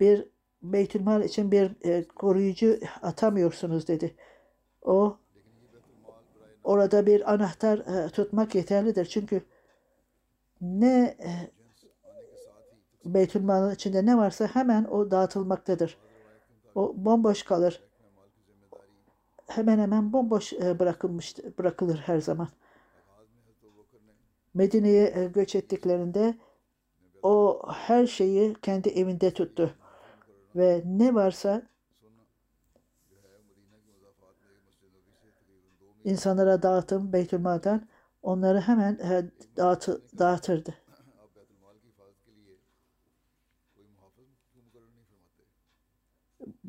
[0.00, 0.28] bir
[0.62, 4.14] Beytülmal için bir e, koruyucu atamıyorsunuz dedi.
[4.82, 5.18] O
[6.64, 9.04] orada bir anahtar e, tutmak yeterlidir.
[9.04, 9.42] Çünkü
[10.60, 11.50] ne e,
[13.04, 15.98] Beytülmal'ın içinde ne varsa hemen o dağıtılmaktadır.
[16.76, 17.82] O bomboş kalır.
[19.46, 22.48] Hemen hemen bomboş e, bırakılmış bırakılır her zaman.
[24.54, 26.38] Medine'ye e, göç ettiklerinde
[27.22, 29.74] o her şeyi kendi evinde tuttu.
[30.56, 31.62] Ve ne varsa
[36.04, 37.88] insanlara dağıtım Beytülmal'dan
[38.22, 38.98] onları hemen
[39.56, 40.85] dağıtı, dağıtırdı.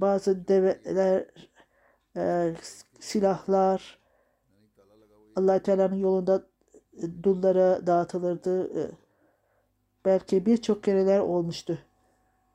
[0.01, 1.25] Bazı develer,
[2.17, 2.53] e,
[2.99, 3.99] silahlar
[5.36, 6.43] allah Teala'nın yolunda
[6.97, 8.79] e, dullara dağıtılırdı.
[8.81, 8.91] E,
[10.05, 11.79] belki birçok kereler olmuştu.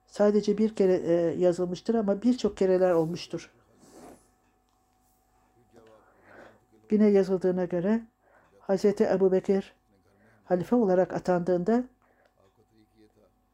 [0.06, 3.50] Sadece bir kere e, yazılmıştır ama birçok kereler olmuştur.
[6.90, 8.02] Yine yazıldığına göre
[8.68, 8.84] Hz.
[8.84, 9.74] Ebu Bekir
[10.44, 11.84] halife olarak atandığında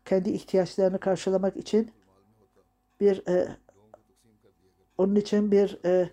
[0.05, 1.90] kendi ihtiyaçlarını karşılamak için
[3.01, 3.48] bir e,
[4.98, 6.11] onun için bir e,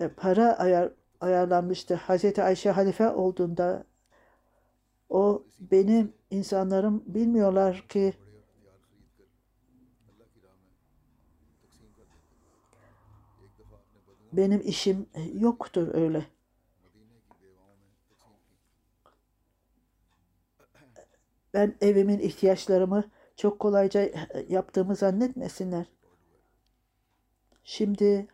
[0.00, 1.94] e, para ayar, ayarlanmıştı.
[1.94, 3.84] Hazreti Ayşe halife olduğunda
[5.08, 8.14] o benim insanlarım bilmiyorlar ki
[14.32, 16.26] benim işim yoktur öyle.
[21.54, 23.04] Ben evimin ihtiyaçlarımı
[23.36, 24.10] çok kolayca
[24.48, 25.97] yaptığımı zannetmesinler.
[27.68, 28.26] Şimdi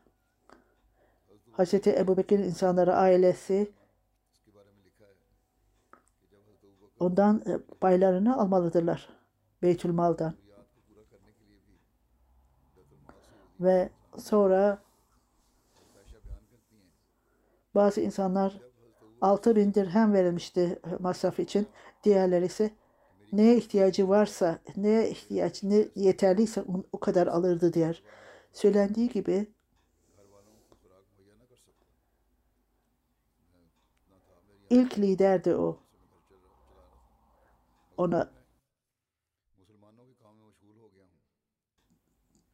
[1.58, 1.74] Hz.
[1.86, 3.70] Ebu Bekir'in insanları ailesi
[7.00, 9.08] ondan e, paylarını almalıdırlar.
[9.62, 10.34] Beytülmal'dan.
[13.60, 14.78] Ve sonra
[17.74, 18.60] bazı insanlar
[19.20, 21.66] 6 bin dirhem verilmişti masraf için.
[22.04, 22.70] Diğerleri ise
[23.32, 28.02] neye ihtiyacı varsa, neye ihtiyaç, ne yeterliyse o kadar alırdı diğer.
[28.54, 29.46] Söylendiği gibi
[34.70, 35.80] ilk liderdi o.
[37.96, 38.30] Ona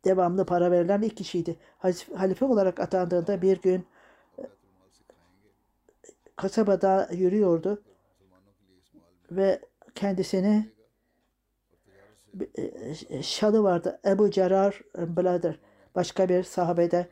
[0.05, 1.57] devamlı para verilen ilk kişiydi.
[2.17, 3.87] Halife olarak atandığında bir gün
[6.37, 7.83] kasabada yürüyordu
[9.31, 9.61] ve
[9.95, 10.73] kendisini
[13.23, 14.01] şalı vardı.
[14.05, 15.59] Ebu Cerar Blader
[15.95, 17.09] başka bir sahabede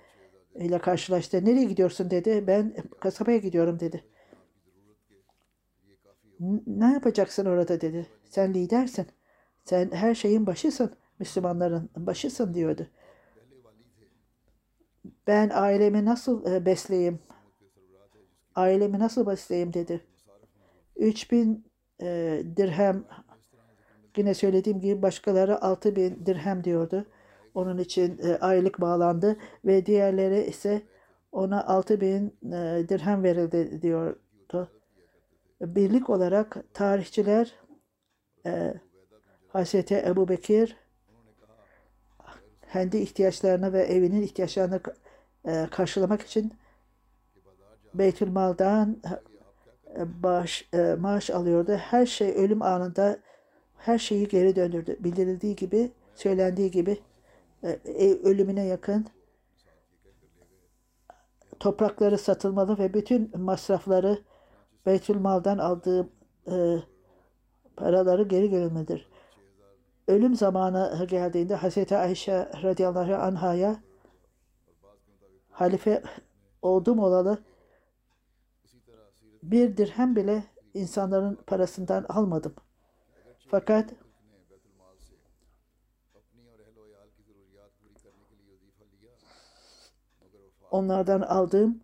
[0.55, 1.45] ile karşılaştı.
[1.45, 2.47] Nereye gidiyorsun dedi.
[2.47, 4.05] Ben kasabaya gidiyorum dedi.
[6.67, 8.07] Ne yapacaksın orada dedi.
[8.25, 9.07] Sen lidersin.
[9.65, 10.97] Sen her şeyin başısın.
[11.19, 12.87] Müslümanların başısın diyordu.
[15.27, 17.19] Ben ailemi nasıl besleyeyim?
[18.55, 20.05] Ailemi nasıl besleyeyim dedi.
[20.97, 21.65] 3000
[22.03, 23.05] e, dirhem
[24.17, 27.07] yine söylediğim gibi başkaları 6000 dirhem diyordu.
[27.59, 30.83] Onun için e, aylık bağlandı ve diğerleri ise
[31.33, 34.71] ona 6000 e, dirhem verildi diyordu.
[35.61, 37.55] Birlik olarak tarihçiler
[38.47, 38.75] e,
[39.55, 39.75] Hz.
[39.93, 40.77] Ebu Bekir
[42.73, 44.81] kendi ihtiyaçlarını ve evinin ihtiyaçlarını
[45.45, 46.53] e, karşılamak için
[47.95, 49.03] Beytülmal'dan
[49.97, 51.73] e, bağış, e, maaş alıyordu.
[51.73, 53.19] Her şey ölüm anında
[53.77, 54.97] her şeyi geri döndürdü.
[55.01, 56.99] Bildirildiği gibi, söylendiği gibi
[58.23, 59.07] ölümüne yakın
[61.61, 64.19] toprakları satılmalı ve bütün masrafları
[64.87, 66.09] Beytülmal'dan aldığı
[66.51, 66.79] e,
[67.77, 69.09] paraları geri verilmelidir.
[70.09, 71.93] Ölüm zamanı geldiğinde Hz.
[71.93, 73.77] Ayşe radıyallahu anhaya
[75.51, 76.03] halife
[76.63, 77.39] oldum olalı
[79.43, 80.45] bir dirhem bile
[80.75, 82.55] insanların parasından almadım.
[83.51, 83.95] Fakat
[90.71, 91.81] onlardan aldığım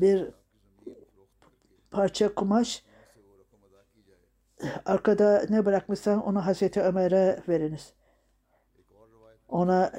[0.00, 0.30] bir
[1.90, 2.84] parça kumaş
[4.84, 7.92] arkada ne bırakmışsan onu Hazreti Ömer'e veriniz.
[9.48, 9.92] Ona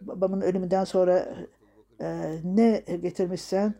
[0.00, 1.28] babamın ölümünden sonra
[2.00, 3.74] e, ne getirmişsen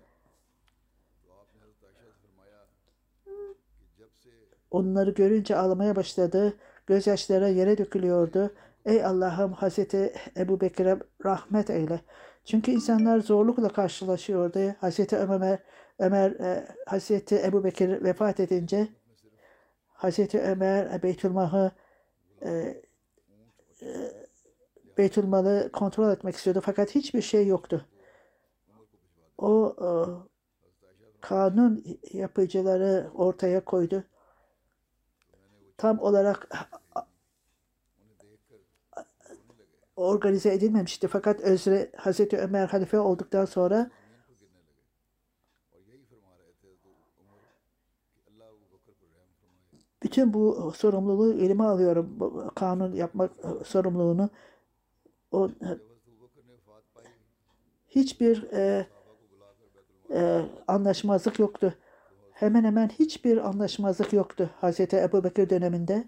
[4.76, 6.54] onları görünce ağlamaya başladı.
[6.86, 8.50] Gözyaşları yere dökülüyordu.
[8.84, 12.00] Ey Allah'ım Hazreti Ebu Bekir'e rahmet eyle.
[12.44, 14.74] Çünkü insanlar zorlukla karşılaşıyordu.
[14.80, 15.58] Hazreti Ömer,
[15.98, 18.88] Ömer e, Hazreti Ebu Bekir vefat edince
[19.86, 21.70] Hazreti Ömer Beytülmah'ı
[22.42, 23.88] e, e,
[24.98, 27.86] Beytülmal'ı kontrol etmek istiyordu fakat hiçbir şey yoktu.
[29.38, 29.88] O e,
[31.20, 34.04] kanun yapıcıları ortaya koydu.
[35.76, 36.48] Tam olarak
[39.96, 41.08] organize edilmemişti.
[41.08, 43.90] Fakat Özre Hazreti Ömer halife olduktan sonra
[50.02, 52.18] bütün bu sorumluluğu elime alıyorum.
[52.54, 53.30] Kanun yapmak
[53.64, 54.30] sorumluluğunu
[55.32, 55.50] o
[57.88, 58.86] hiçbir e,
[60.10, 61.74] e, anlaşmazlık yoktu.
[62.36, 66.04] Hemen hemen hiçbir anlaşmazlık yoktu Hazreti Ebu Bekir döneminde.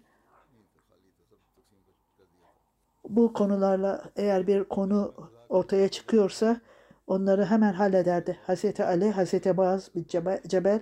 [3.09, 5.15] Bu konularla eğer bir konu
[5.49, 6.61] ortaya çıkıyorsa
[7.07, 8.39] onları hemen hallederdi.
[8.47, 10.07] Hazreti Ali, Hazreti Muaz bin
[10.49, 10.81] Cebel,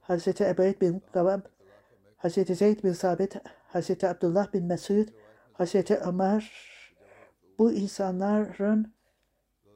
[0.00, 1.40] Hazreti Ebeyd bin Gavab,
[2.16, 3.36] Hazreti Zeyd bin Sabit,
[3.68, 5.08] Hazreti Abdullah bin Mesud,
[5.52, 6.52] Hazreti Ömer
[7.58, 8.92] bu insanların
[9.64, 9.68] e,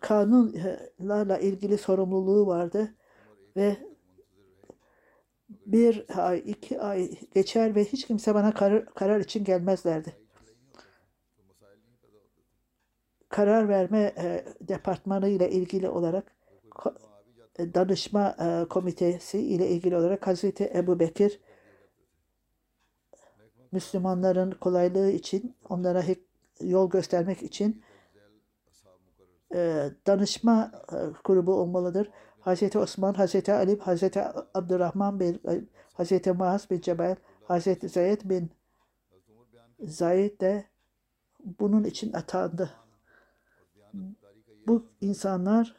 [0.00, 2.94] kanunlarla ilgili sorumluluğu vardı
[3.56, 3.76] ve
[5.48, 10.16] bir ay, iki ay geçer ve hiç kimse bana karar, karar için gelmezlerdi.
[13.28, 16.36] Karar verme e, departmanı ile ilgili olarak
[16.70, 16.98] ko-
[17.58, 21.40] e, danışma e, komitesi ile ilgili olarak Hazreti Ebu Bekir
[23.72, 26.04] Müslümanların kolaylığı için onlara
[26.60, 27.87] yol göstermek için e,
[30.06, 32.10] danışma e, grubu olmalıdır.
[32.40, 34.22] Hazreti Osman, Hazreti Ali, Hazreti
[34.54, 38.50] Abdurrahman bin e, Hazreti Muaz bin Cebel, Hazreti Zeyd bin
[39.80, 40.64] Zayd de
[41.60, 42.70] bunun için atandı.
[44.66, 45.76] Bu insanlar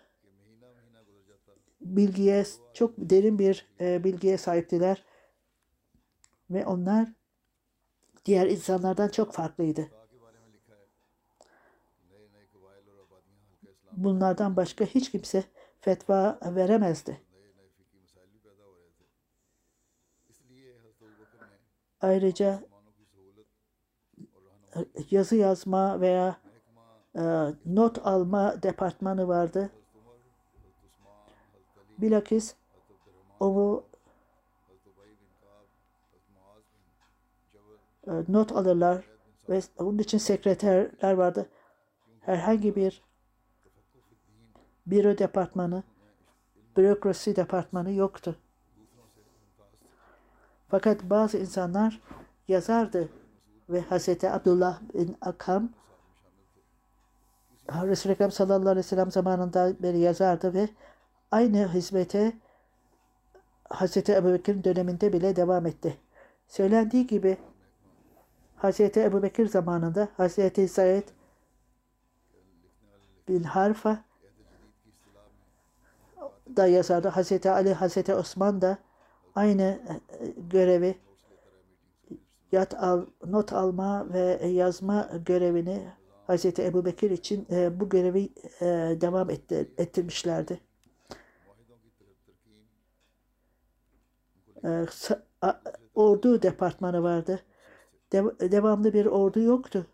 [1.82, 5.04] bilgiye çok derin bir e, bilgiye sahiptiler
[6.50, 7.10] ve onlar
[8.26, 9.99] diğer insanlardan çok farklıydı.
[14.04, 15.44] Bunlardan başka hiç kimse
[15.82, 17.22] fetva veremezdi.
[22.02, 22.64] Ayrıca
[24.76, 24.80] e,
[25.12, 26.38] yazı yazma veya
[27.16, 27.22] e,
[27.66, 29.70] not alma departmanı vardı.
[31.98, 32.56] Bilakis
[33.40, 33.84] o
[38.08, 39.06] e, not alırlar
[39.50, 41.50] ve onun için sekreterler vardı.
[42.20, 43.09] Herhangi bir
[44.92, 45.84] büro departmanı,
[46.78, 48.36] bürokrasi departmanı yoktu.
[50.68, 52.02] Fakat bazı insanlar
[52.48, 53.10] yazardı
[53.70, 54.24] ve Hz.
[54.24, 55.70] Abdullah bin Akam
[57.70, 60.70] Resul-i Ekrem sallallahu aleyhi ve sellem zamanında beri yazardı ve
[61.32, 62.34] aynı hizmete
[63.70, 63.98] Hz.
[63.98, 65.98] Ebu Bekir'in döneminde bile devam etti.
[66.48, 67.38] Söylendiği gibi
[68.64, 68.80] Hz.
[68.80, 70.72] Ebu Bekir zamanında Hz.
[70.72, 71.04] Said
[73.28, 74.09] bin Harfa
[76.56, 77.10] da yazardı.
[77.10, 77.46] Hz.
[77.46, 78.10] Ali, Hz.
[78.10, 78.78] Osman da
[79.36, 80.96] aynı e, görevi
[82.52, 85.88] yat al, not alma ve yazma görevini
[86.28, 86.46] Hz.
[86.46, 88.30] Ebu Bekir için e, bu görevi
[88.62, 88.66] e,
[89.02, 90.60] devam etti, ettirmişlerdi.
[94.64, 94.86] E,
[95.96, 97.40] ordu departmanı vardı.
[98.12, 99.86] De- devamlı bir ordu yoktu.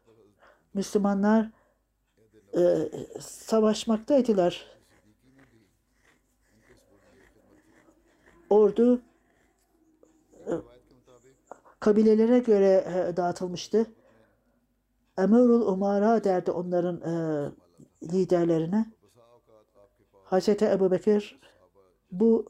[0.73, 1.51] Müslümanlar
[2.57, 2.89] e,
[3.19, 4.74] savaşmaktaydılar.
[8.55, 9.01] Ordu
[10.47, 10.51] e,
[11.79, 13.85] kabilelere göre e, dağıtılmıştı.
[15.17, 17.15] Emirul Umara derdi onların e,
[18.03, 18.85] liderlerine.
[20.23, 21.39] Hazreti Ebu Bekir
[22.11, 22.45] bu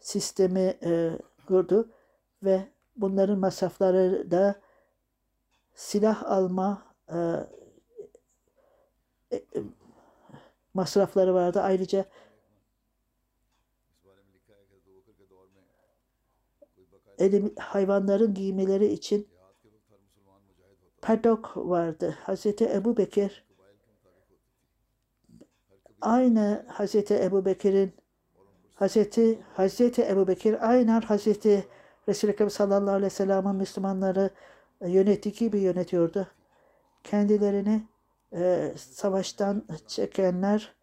[0.00, 1.88] sistemi e, kurdu
[2.42, 4.60] ve bunların masrafları da
[5.74, 7.16] silah alma e,
[9.32, 9.42] e,
[10.74, 11.60] masrafları vardı.
[11.60, 12.04] Ayrıca
[17.20, 19.28] elim, hayvanların giymeleri için
[21.02, 22.18] padok vardı.
[22.22, 23.44] Hazreti Ebu Bekir
[26.00, 27.92] aynı Hazreti Ebu Bekir'in
[28.74, 31.66] Hazreti Hazreti Ebu Bekir aynen Hazreti
[32.08, 34.30] Resul-i Ekrem sallallahu aleyhi ve sellem'in Müslümanları
[34.80, 36.26] yönettiği gibi yönetiyordu.
[37.04, 37.82] Kendilerini
[38.32, 40.74] e, savaştan çekenler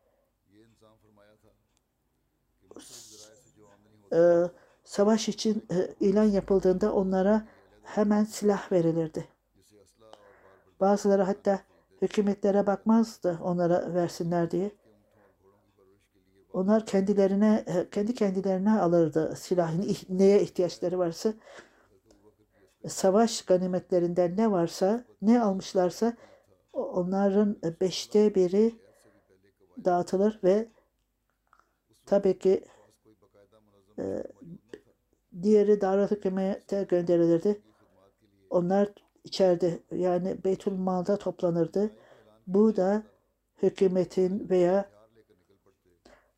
[4.13, 4.43] e,
[4.87, 7.47] savaş için e, ilan yapıldığında onlara
[7.83, 9.27] hemen silah verilirdi.
[10.79, 11.59] Bazıları hatta
[12.01, 14.71] hükümetlere bakmazdı onlara versinler diye.
[16.53, 21.33] Onlar kendilerine e, kendi kendilerine alırdı silahın neye ihtiyaçları varsa
[22.87, 26.13] savaş ganimetlerinden ne varsa ne almışlarsa
[26.73, 28.75] onların beşte biri
[29.85, 30.67] dağıtılır ve
[32.05, 32.65] tabii ki
[33.99, 34.23] e,
[35.43, 37.61] diğeri Darül Hükümet'e gönderilirdi.
[38.49, 38.89] Onlar
[39.23, 41.91] içeride yani Beytül Mal'da toplanırdı.
[42.47, 43.03] Bu da
[43.61, 44.89] hükümetin veya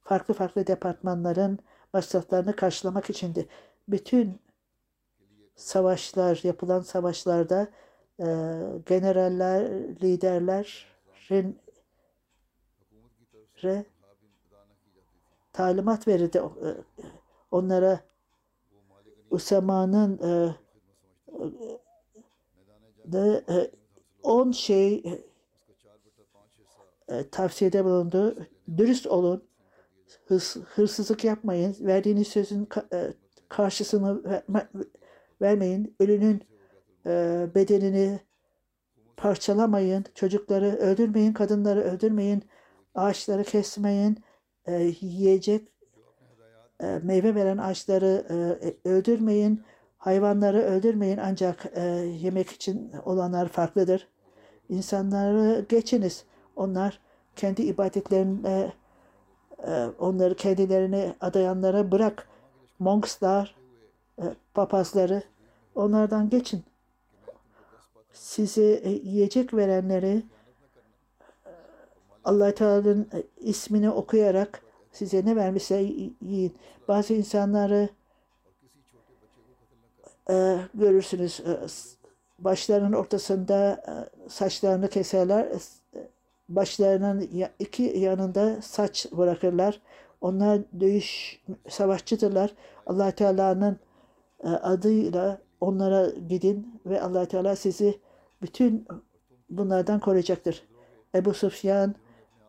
[0.02, 1.60] farklı farklı departmanların
[1.94, 3.48] masraflarını karşılamak içindi.
[3.88, 4.40] Bütün
[5.56, 7.68] savaşlar, yapılan savaşlarda
[8.20, 8.26] e,
[8.86, 9.70] generaller,
[10.02, 11.60] liderlerin
[13.64, 13.86] re
[15.54, 16.70] talimat verirdi e,
[17.52, 18.09] onlara
[19.32, 20.56] Usama'nın e,
[23.06, 23.72] de e,
[24.24, 25.04] 10 şey
[27.08, 28.36] e, tavsiyede bulundu.
[28.78, 29.44] Dürüst olun.
[30.26, 31.76] Hırs, hırsızlık yapmayın.
[31.80, 33.14] Verdiğiniz sözün ka- e,
[33.50, 34.68] karşısını verme-
[35.42, 35.96] vermeyin.
[36.00, 36.44] Ölünün
[37.06, 38.20] e, bedenini
[39.18, 42.44] parçalamayın, çocukları öldürmeyin, kadınları öldürmeyin,
[42.96, 44.18] ağaçları kesmeyin,
[44.66, 45.68] e, yiyecek
[46.84, 48.26] e, meyve veren ağaçları
[48.64, 49.64] e, öldürmeyin,
[49.98, 51.82] hayvanları öldürmeyin ancak e,
[52.22, 54.08] yemek için olanlar farklıdır.
[54.70, 56.24] İnsanları geçiniz.
[56.56, 57.00] Onlar
[57.36, 58.74] kendi ibadetlerine
[59.68, 62.28] e, onları kendilerine adayanlara bırak.
[62.80, 63.56] Monkslar,
[64.20, 64.24] e,
[64.54, 65.24] papazları
[65.76, 66.64] onlardan geçin.
[68.14, 70.24] Size e, yiyecek verenleri
[72.24, 74.62] allah Teala'nın e, ismini okuyarak
[75.00, 76.56] size ne vermişse yiyin.
[76.88, 77.90] Bazı insanları
[80.30, 81.58] e, görürsünüz e,
[82.40, 83.94] başlarının ortasında e,
[84.30, 85.46] saçlarını keserler.
[85.46, 85.80] E, s-
[86.50, 87.30] Başlarının
[87.60, 89.82] iki yanında saç bırakırlar.
[90.22, 92.54] Onlar dövüş savaşçıdırlar.
[92.86, 93.80] allah Teala'nın
[94.44, 98.00] e, adıyla onlara gidin ve allah Teala sizi
[98.42, 98.88] bütün
[99.50, 100.64] bunlardan koruyacaktır.
[101.16, 101.96] Ebu Sufyan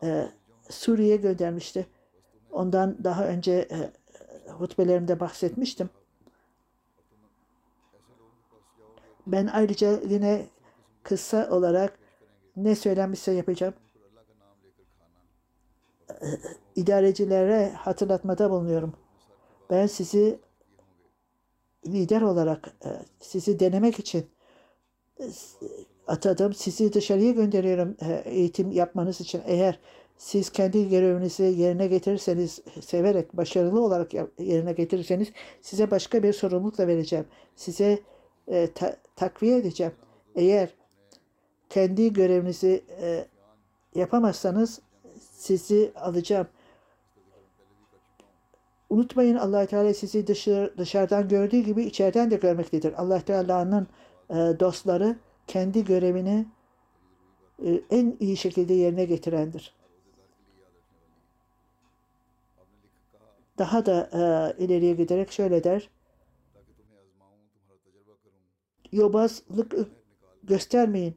[0.03, 0.27] e,
[0.69, 1.85] Suriye'ye göndermişti.
[2.51, 3.91] Ondan daha önce e,
[4.51, 5.89] hutbelerimde bahsetmiştim.
[9.27, 10.45] Ben ayrıca yine
[11.03, 11.99] kısa olarak
[12.55, 13.73] ne söylenmişse yapacağım.
[16.09, 16.25] E,
[16.75, 18.93] İdarecilere hatırlatmada bulunuyorum.
[19.69, 20.39] Ben sizi
[21.87, 22.89] lider olarak e,
[23.19, 24.25] sizi denemek için
[25.19, 25.25] e,
[26.07, 26.53] atadım.
[26.53, 29.41] Sizi dışarıya gönderiyorum e, eğitim yapmanız için.
[29.45, 29.79] Eğer
[30.21, 35.27] siz kendi görevinizi yerine getirirseniz, severek, başarılı olarak yerine getirirseniz
[35.61, 37.25] size başka bir sorumluluk da vereceğim.
[37.55, 37.99] Size
[38.47, 39.93] e, ta- takviye edeceğim.
[40.35, 40.69] Eğer
[41.69, 43.25] kendi görevinizi e,
[43.95, 44.81] yapamazsanız
[45.31, 46.47] sizi alacağım.
[48.89, 52.93] Unutmayın allah Teala sizi dışarı, dışarıdan gördüğü gibi içeriden de görmektedir.
[53.01, 53.87] allah Teala'nın
[54.29, 55.15] e, dostları
[55.47, 56.45] kendi görevini
[57.65, 59.80] e, en iyi şekilde yerine getirendir.
[63.61, 65.89] daha da e, ileriye giderek şöyle der.
[68.91, 69.75] Yobazlık
[70.43, 71.15] göstermeyin.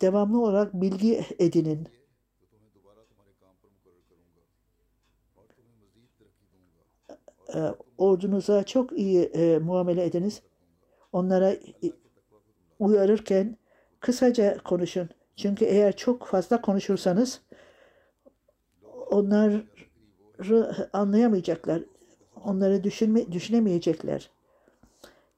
[0.00, 1.88] Devamlı olarak bilgi edinin.
[7.54, 7.58] E,
[7.98, 10.42] ordunuza çok iyi e, muamele ediniz.
[11.12, 11.56] Onlara
[12.78, 13.56] uyarırken
[14.00, 15.08] kısaca konuşun.
[15.36, 17.40] Çünkü eğer çok fazla konuşursanız
[19.12, 19.64] onları
[20.92, 21.82] anlayamayacaklar.
[22.44, 24.30] Onları düşünme, düşünemeyecekler.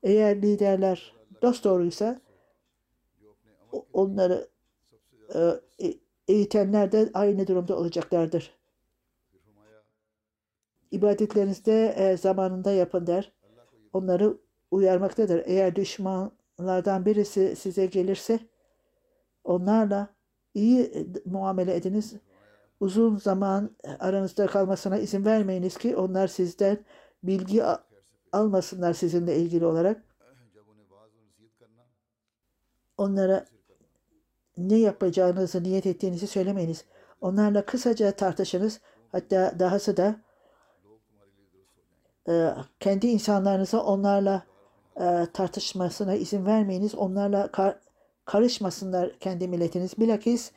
[0.03, 2.21] Eğer liderler dost doğruysa
[3.93, 4.49] onları
[5.35, 5.39] e,
[5.87, 5.95] e,
[6.29, 8.55] eğitenler de aynı durumda olacaklardır.
[10.91, 13.33] İbadetlerinizde e, zamanında yapın der.
[13.93, 14.39] Onları
[14.71, 15.43] uyarmaktadır.
[15.47, 18.39] Eğer düşmanlardan birisi size gelirse
[19.45, 20.15] onlarla
[20.55, 22.15] iyi e, muamele ediniz
[22.85, 26.85] uzun zaman e, aranızda kalmasına izin vermeyiniz ki onlar sizden
[27.23, 27.63] bilgi
[28.33, 30.03] almasınlar sizinle ilgili olarak.
[32.99, 33.47] Onlara
[34.59, 36.85] ne yapacağınızı, niyet ettiğinizi söylemeyiniz.
[37.21, 38.81] Onlarla kısaca tartışınız.
[39.13, 40.17] Hatta dahası da
[42.29, 44.47] e, kendi insanlarınıza onlarla
[45.01, 46.95] e, tartışmasına izin vermeyiniz.
[46.95, 47.51] Onlarla
[48.25, 49.99] karışmasınlar kendi milletiniz.
[49.99, 50.53] Bilakis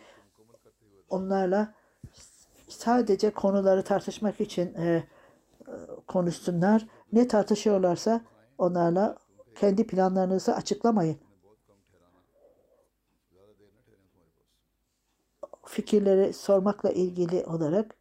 [1.09, 1.76] onlarla
[2.67, 5.03] sadece konuları tartışmak için e, e,
[6.07, 6.87] konuşsunlar.
[7.13, 8.21] Ne tartışıyorlarsa
[8.57, 9.17] onlarla
[9.55, 11.17] kendi planlarınızı açıklamayın.
[15.67, 17.95] fikirleri sormakla ilgili olarak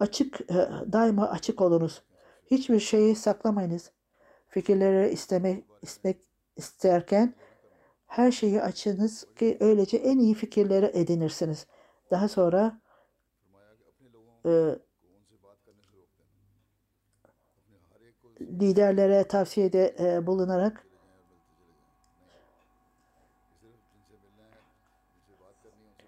[0.00, 0.54] açık e,
[0.92, 2.02] daima açık olunuz.
[2.50, 3.90] Hiçbir şeyi saklamayınız.
[4.48, 6.16] Fikirleri istemek istemek
[6.56, 7.34] isterken
[8.08, 11.66] her şeyi açınız ki öylece en iyi fikirleri edinirsiniz.
[12.10, 12.80] Daha sonra
[14.46, 14.78] e,
[18.40, 20.86] liderlere tavsiyede e, bulunarak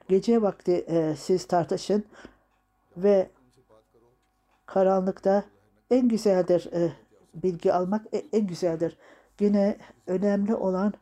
[0.09, 2.05] gece vakti e, siz tartışın
[2.96, 3.30] ve
[4.66, 5.44] karanlıkta
[5.90, 6.92] en güzeldir e,
[7.34, 8.98] bilgi almak e- en güzeldir.
[9.40, 10.94] Yine önemli olan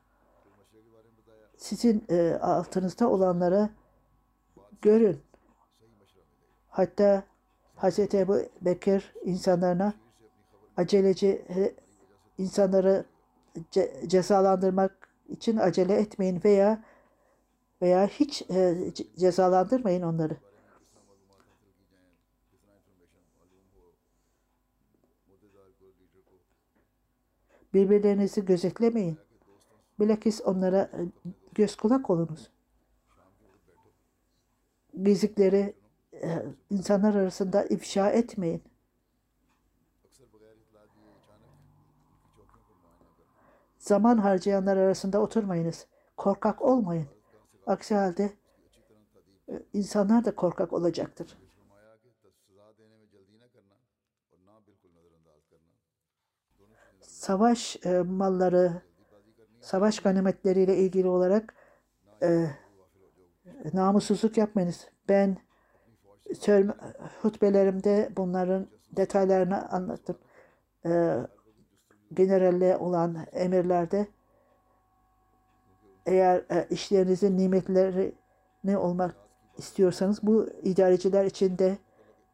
[1.58, 3.70] sizin e, altınızda olanlara
[4.82, 5.20] görün.
[6.68, 7.24] Hatta
[7.76, 7.98] Hz.
[7.98, 9.92] Ebu Bekir insanlarına
[10.76, 11.44] aceleci
[12.38, 13.04] insanları
[13.72, 16.84] ce- cezalandırmak için acele etmeyin veya
[17.82, 20.36] veya hiç e, ce- cezalandırmayın onları.
[27.74, 29.18] Birbirlerinizi gözetlemeyin.
[30.00, 30.90] Bilakis onlara
[31.54, 32.50] göz kulak olunuz.
[35.02, 35.74] Gizlikleri
[36.12, 38.62] e, insanlar arasında ifşa etmeyin.
[43.78, 45.86] Zaman harcayanlar arasında oturmayınız.
[46.16, 47.08] Korkak olmayın.
[47.66, 48.32] Aksi halde
[49.48, 51.38] e, insanlar da korkak olacaktır.
[57.00, 58.87] Savaş e, malları
[59.68, 61.54] savaş ganimetleriyle ilgili olarak
[62.22, 62.46] e,
[63.72, 64.88] namussuzluk yapmayınız.
[65.08, 65.36] Ben
[67.22, 68.66] hutbelerimde bunların
[68.96, 70.18] detaylarını anlattım.
[70.86, 71.16] E,
[72.14, 74.06] generalle olan emirlerde
[76.06, 78.14] eğer e, işlerinizin nimetleri
[78.64, 79.14] ne olmak
[79.58, 81.78] istiyorsanız bu idareciler için de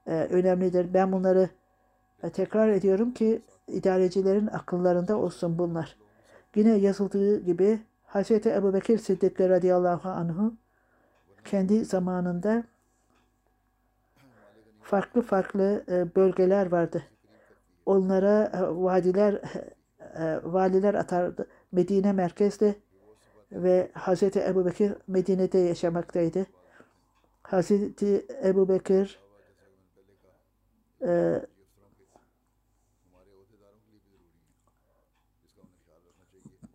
[0.06, 0.94] e, önemlidir.
[0.94, 1.48] Ben bunları
[2.22, 6.04] e, tekrar ediyorum ki idarecilerin akıllarında olsun bunlar.
[6.54, 8.30] Yine yazıldığı gibi Hz.
[8.30, 10.54] Ebu Bekir Sıddık radıyallahu anhu
[11.44, 12.64] kendi zamanında
[14.82, 17.02] farklı farklı e, bölgeler vardı.
[17.86, 19.34] Onlara e, vadiler
[20.14, 21.46] e, valiler atardı.
[21.72, 22.74] Medine merkezde
[23.52, 24.22] ve Hz.
[24.22, 26.46] Ebu Bekir Medine'de yaşamaktaydı.
[27.44, 27.70] Hz.
[28.44, 29.24] Ebu Bekir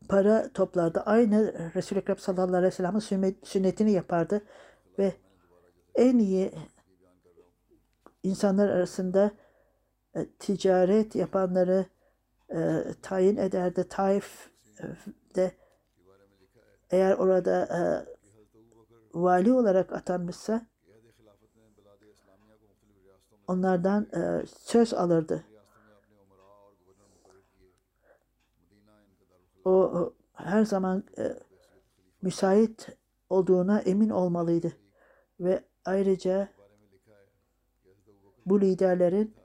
[0.09, 0.99] para toplardı.
[0.99, 4.41] Aynı Resul-i Ekrem sallallahu aleyhi ve sellem'in sünnetini yapardı
[4.99, 5.13] ve
[5.95, 6.51] en iyi
[8.23, 9.31] insanlar arasında
[10.15, 11.85] e, ticaret yapanları
[12.49, 13.87] e, tayin ederdi.
[13.89, 15.51] Taif'de e,
[16.89, 17.79] eğer orada e,
[19.13, 20.65] vali olarak atanmışsa
[23.47, 25.48] onlardan e, söz alırdı.
[29.69, 31.35] o her zaman e,
[32.21, 32.87] müsait
[33.29, 34.73] olduğuna emin olmalıydı.
[35.39, 36.49] Ve ayrıca
[38.45, 39.35] bu liderlerin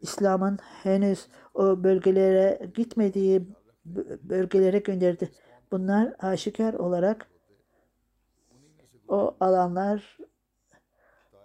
[0.00, 3.48] İslam'ın henüz o bölgelere gitmediği
[4.22, 5.30] bölgelere gönderdi.
[5.72, 7.28] Bunlar aşikar olarak
[9.08, 10.18] o alanlar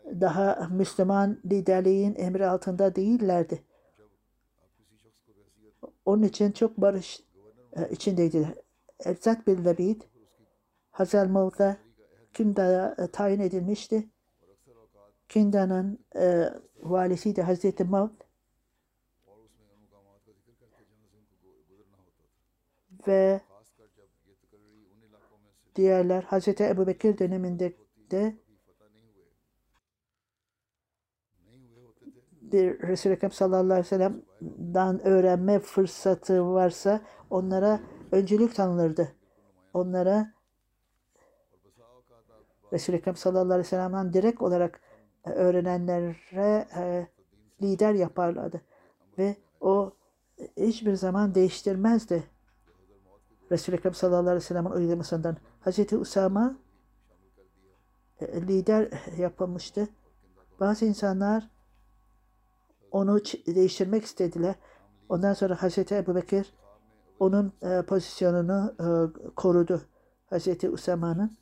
[0.05, 3.63] daha Müslüman liderliğin emri altında değillerdi.
[6.05, 7.23] Onun için çok barış
[7.75, 8.55] e, içindeydi.
[9.05, 10.01] Erzak bin Labid
[10.91, 11.77] Hazel Mav'da
[12.33, 14.09] Kinda'ya e, tayin edilmişti.
[15.29, 16.49] Kinda'nın e,
[16.81, 18.07] valisi de Hazreti Mav
[23.07, 23.41] ve
[25.75, 27.73] diğerler Hazreti Ebu Bekir döneminde
[28.11, 28.37] de
[32.53, 37.79] bir Resul-i Ekrem sallallahu aleyhi ve sellem'den öğrenme fırsatı varsa onlara
[38.11, 39.11] öncelik tanınırdı.
[39.73, 40.33] Onlara
[42.73, 44.81] Resul-i Ekrem sallallahu aleyhi ve sellem'den direkt olarak
[45.25, 47.07] e, öğrenenlere e,
[47.61, 48.61] lider yaparlardı.
[49.17, 49.93] Ve o
[50.37, 52.23] e, hiçbir zaman değiştirmezdi.
[53.51, 55.37] Resul-i Ekrem sallallahu aleyhi ve sellem'in uygulamasından.
[55.65, 55.93] Hz.
[55.93, 56.57] Usama
[58.19, 59.87] e, lider e, yapılmıştı.
[60.59, 61.52] Bazı insanlar
[62.93, 64.55] onu değiştirmek istediler.
[65.09, 66.53] Ondan sonra Hazreti Ebu Bekir
[67.19, 68.85] onun e, pozisyonunu e,
[69.35, 69.81] korudu.
[70.25, 71.37] Hazreti Usama'nın.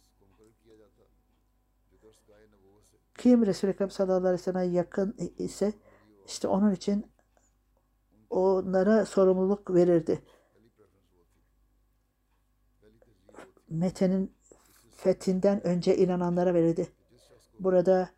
[3.17, 5.73] Kim Resul-i Ekrem sallallahu aleyhi ve sellem'e yakın ise
[6.27, 7.11] işte onun için
[8.29, 10.23] onlara sorumluluk verirdi.
[13.69, 14.35] Mete'nin
[14.91, 16.87] fethinden önce inananlara verirdi.
[17.59, 18.09] Burada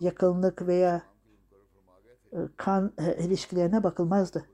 [0.00, 1.02] yakınlık veya
[2.56, 4.46] kan e, ilişkilerine bakılmazdı.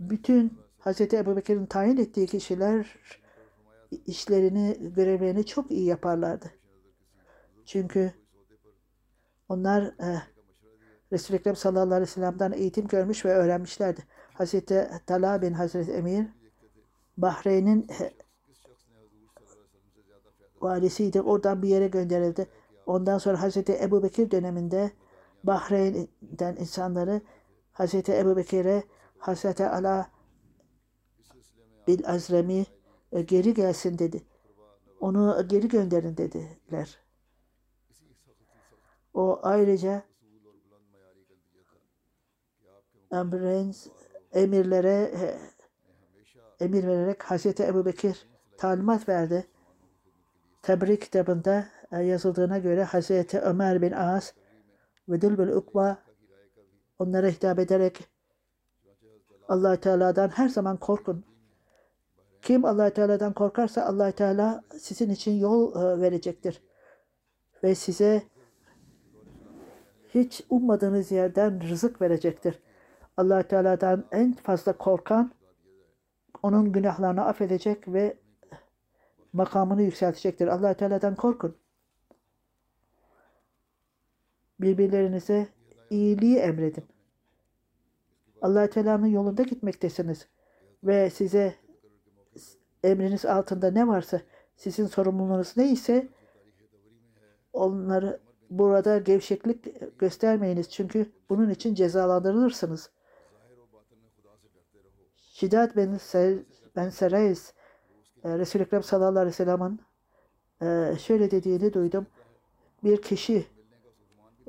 [0.00, 1.00] Bütün Hz.
[1.00, 2.98] Ebu Bekir'in tayin ettiği kişiler
[4.06, 6.50] işlerini, görevlerini çok iyi yaparlardı.
[7.64, 8.12] Çünkü
[9.48, 10.22] onlar e,
[11.12, 14.04] Resul-i Ekrem sallallahu aleyhi ve sellem'den eğitim görmüş ve öğrenmişlerdi.
[14.38, 14.54] Hz.
[15.06, 16.26] Talha bin Hazreti Emir
[17.16, 18.12] Bahreyn'in e,
[20.60, 21.20] valisiydi.
[21.20, 22.46] Oradan bir yere gönderildi.
[22.86, 24.90] Ondan sonra Hazreti Ebu Bekir döneminde
[25.44, 27.20] Bahreyn'den insanları
[27.72, 28.82] Hazreti Ebu Bekir'e
[29.18, 30.10] Hazreti Ala
[31.86, 32.66] bil Azremi
[33.12, 34.22] e, geri gelsin dedi.
[35.00, 36.98] Onu geri gönderin dediler.
[39.14, 40.02] O ayrıca
[43.12, 43.76] emrin
[44.32, 45.12] emirlere
[46.60, 48.28] emir vererek Hazreti Ebu Bekir
[48.58, 49.46] talimat verdi.
[50.62, 51.68] Tebrik kitabında
[52.00, 54.32] yazıldığına göre Hazreti Ömer bin As
[55.08, 55.98] ve Dülbül Ukba
[56.98, 58.08] onlara hitap ederek
[59.48, 61.24] allah Teala'dan her zaman korkun.
[62.42, 66.62] Kim allah Teala'dan korkarsa allah Teala sizin için yol e, verecektir.
[67.62, 68.22] Ve size
[70.14, 72.58] hiç ummadığınız yerden rızık verecektir.
[73.16, 75.32] allah Teala'dan en fazla korkan
[76.42, 78.16] onun günahlarını affedecek ve
[79.32, 80.46] makamını yükseltecektir.
[80.46, 81.56] allah Teala'dan korkun.
[84.60, 85.48] Birbirlerinize
[85.90, 86.84] iyiliği emredin.
[88.42, 90.28] allah Teala'nın yolunda gitmektesiniz.
[90.84, 91.54] Ve size
[92.84, 94.20] emriniz altında ne varsa,
[94.56, 96.08] sizin sorumluluğunuz neyse
[97.52, 99.64] onları burada gevşeklik
[99.98, 100.70] göstermeyiniz.
[100.70, 102.90] Çünkü bunun için cezalandırılırsınız.
[105.16, 106.38] Şidat ben, Ser,
[106.76, 107.52] ben Sereis
[108.24, 109.80] e, Resul-i Ekrem sallallahu aleyhi ve sellem'in
[110.62, 112.06] e, şöyle dediğini duydum.
[112.84, 113.46] Bir kişi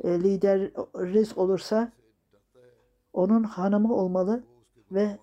[0.03, 1.91] e, lideriz olursa
[3.13, 4.43] onun hanımı olmalı
[4.91, 5.17] ve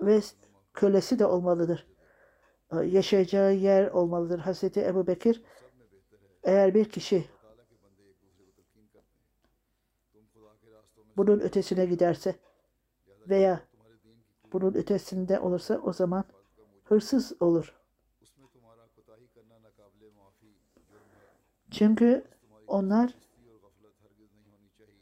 [0.00, 0.20] ve
[0.74, 1.86] kölesi de olmalıdır.
[2.72, 4.38] E, Yaşayacağı yer olmalıdır.
[4.38, 5.42] Hazreti Ebu Bekir
[6.42, 7.24] eğer bir kişi
[11.16, 12.36] bunun ötesine giderse
[13.28, 13.60] veya
[14.52, 16.24] bunun ötesinde olursa o zaman
[16.84, 17.74] hırsız olur.
[21.70, 22.24] Çünkü
[22.66, 23.14] onlar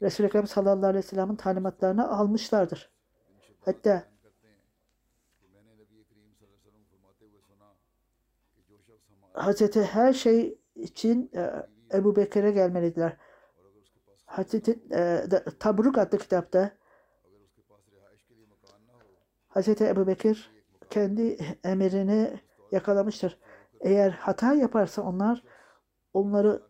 [0.01, 2.91] Resul-i Ekrem sallallahu aleyhi ve sellem'in talimatlarını almışlardır.
[3.59, 4.11] Hatta
[9.33, 13.17] Hazreti her şey için e, Ebu Bekir'e gelmelidirler.
[14.25, 15.25] Hazreti e,
[15.59, 16.71] Tabruk adlı kitapta
[19.47, 20.51] Hazreti Ebu Bekir
[20.89, 22.39] kendi emirini
[22.71, 23.39] yakalamıştır.
[23.79, 25.43] Eğer hata yaparsa onlar
[26.13, 26.61] onları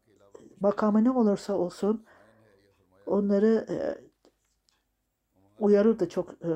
[0.59, 2.05] makamı ne olursa olsun
[3.11, 3.75] onları e,
[5.59, 6.49] uyarır da çok e,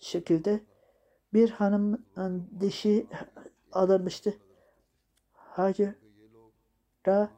[0.00, 0.60] şekilde.
[1.32, 3.06] Bir hanımın dişi
[3.72, 4.34] alınmıştı.
[5.32, 5.94] Hacı
[7.06, 7.30] da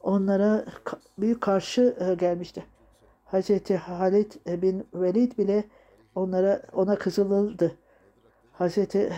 [0.00, 0.64] onlara
[1.18, 2.66] büyük karşı e, gelmişti.
[3.24, 5.64] Hazreti Halid bin Velid bile
[6.14, 7.78] onlara ona kızılırdı.
[8.52, 9.12] Hazreti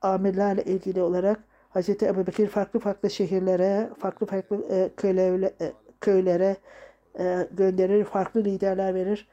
[0.00, 1.44] amirlerle ilgili olarak
[1.76, 6.56] Hazreti Ebu Bekir farklı farklı şehirlere, farklı farklı e, köyle, e, köylere
[7.18, 9.28] e, gönderir, farklı liderler verir.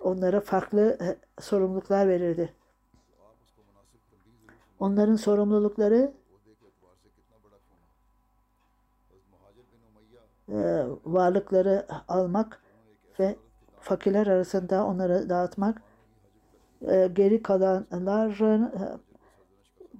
[0.00, 2.52] Onlara farklı e, sorumluluklar verirdi.
[4.80, 6.12] Onların sorumlulukları
[10.48, 12.62] e, varlıkları almak
[13.20, 13.36] ve
[13.80, 15.82] fakirler arasında onları dağıtmak,
[16.88, 19.09] e, geri kalanların e,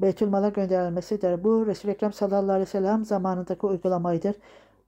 [0.03, 1.45] Beytülmal'a gönderilmesidir.
[1.45, 4.37] Bu Resul-i Ekrem sallallahu aleyhi ve sellem zamanındaki uygulamaydır.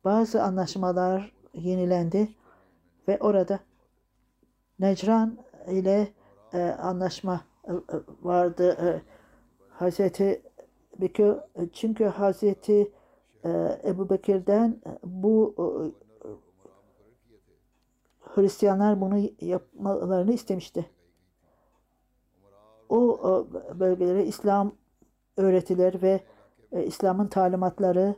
[0.04, 2.28] Bazı anlaşmalar yenilendi
[3.08, 3.60] ve orada
[4.78, 6.08] Necran ile
[6.52, 7.72] e, anlaşma e,
[8.22, 8.76] vardı.
[8.82, 9.02] E,
[9.68, 10.42] Hazreti
[11.00, 11.32] Bekir,
[11.72, 12.92] çünkü Hazreti
[13.44, 15.64] e, Ebu Bekir'den bu e,
[18.20, 20.90] Hristiyanlar bunu yapmalarını istemişti.
[22.88, 23.46] O, o
[23.80, 24.72] bölgelere İslam
[25.36, 26.20] öğretiler ve
[26.72, 28.14] e, İslam'ın talimatları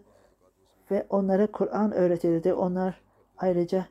[0.91, 2.55] ve onlara Kur'an öğretildi.
[2.55, 3.01] Onlar
[3.39, 3.87] ayrıca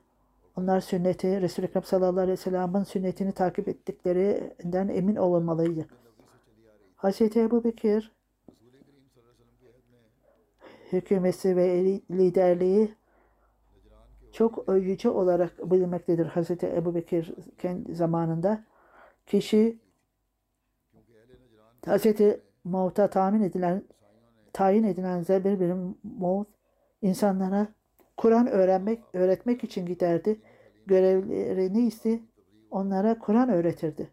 [0.57, 5.85] onlar sünneti, Resul-i Ekrem sallallahu aleyhi ve sellem'in sünnetini takip ettiklerinden emin olunmalıydı.
[6.95, 8.11] Hazreti Ebu Bekir
[10.91, 12.95] hükümeti ve liderliği
[14.31, 17.33] çok yüce olarak bilinmektedir Hazreti Ebu Bekir
[17.91, 18.63] zamanında.
[19.25, 19.79] Kişi
[21.85, 23.83] Hazreti Mevt'a tahmin edilen,
[24.53, 26.47] tayin edilen zebir bir Mevt
[27.01, 27.67] insanlara
[28.17, 30.41] Kur'an öğrenmek, öğretmek için giderdi.
[30.85, 32.19] Görevleri neyse
[32.71, 34.09] onlara Kur'an öğretirdi.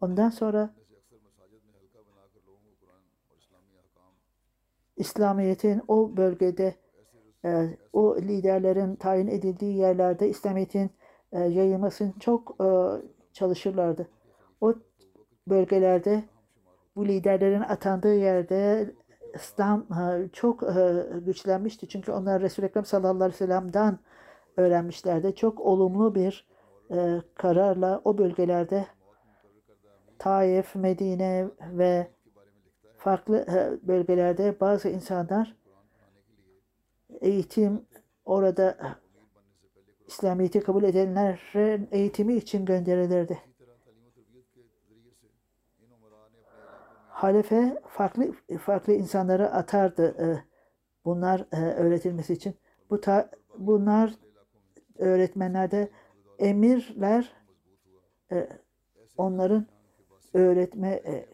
[0.00, 0.70] Ondan sonra
[4.96, 6.74] İslamiyet'in o bölgede
[7.44, 10.90] e, o liderlerin tayin edildiği yerlerde İslamiyet'in
[11.32, 12.68] e, yayılmasını çok e,
[13.32, 14.08] çalışırlardı.
[14.60, 14.74] O
[15.46, 16.24] bölgelerde
[16.96, 18.90] bu liderlerin atandığı yerde
[19.34, 21.88] İslam e, çok e, güçlenmişti.
[21.88, 23.98] Çünkü onlar Resul-i Ekrem sallallahu aleyhi ve sellem'den
[24.56, 25.34] öğrenmişlerdi.
[25.34, 26.46] Çok olumlu bir
[26.90, 28.86] e, kararla o bölgelerde
[30.18, 32.06] Taif, Medine ve
[32.96, 33.46] farklı
[33.82, 35.56] bölgelerde bazı insanlar
[37.20, 37.86] eğitim
[38.24, 38.76] orada
[40.06, 43.49] İslamiyet'i kabul edenlerin eğitimi için gönderilirdi.
[47.20, 50.14] Halife farklı farklı insanları atardı.
[51.04, 52.54] bunlar e, öğretilmesi için.
[52.90, 54.14] Bu ta, bunlar
[54.98, 55.90] öğretmenlerde
[56.38, 57.32] emirler
[58.32, 58.48] e,
[59.16, 59.66] onların
[60.34, 61.28] öğretme e,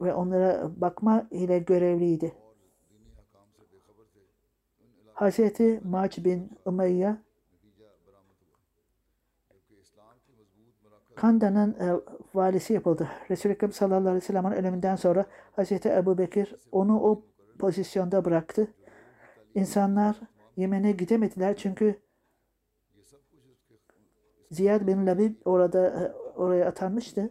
[0.00, 2.34] ve onlara bakma ile görevliydi.
[5.12, 7.22] Hazreti Maç bin Umayya
[11.14, 12.00] Kanda'nın e,
[12.34, 13.08] valisi yapıldı.
[13.30, 17.22] Resul-i Ekrem sallallahu aleyhi ve sellem'in ölümünden sonra Hazreti Ebu Bekir onu o
[17.58, 18.74] pozisyonda bıraktı.
[19.54, 20.20] İnsanlar
[20.56, 22.00] Yemen'e gidemediler çünkü
[24.50, 27.30] Ziyad bin Labib orada oraya atanmıştı.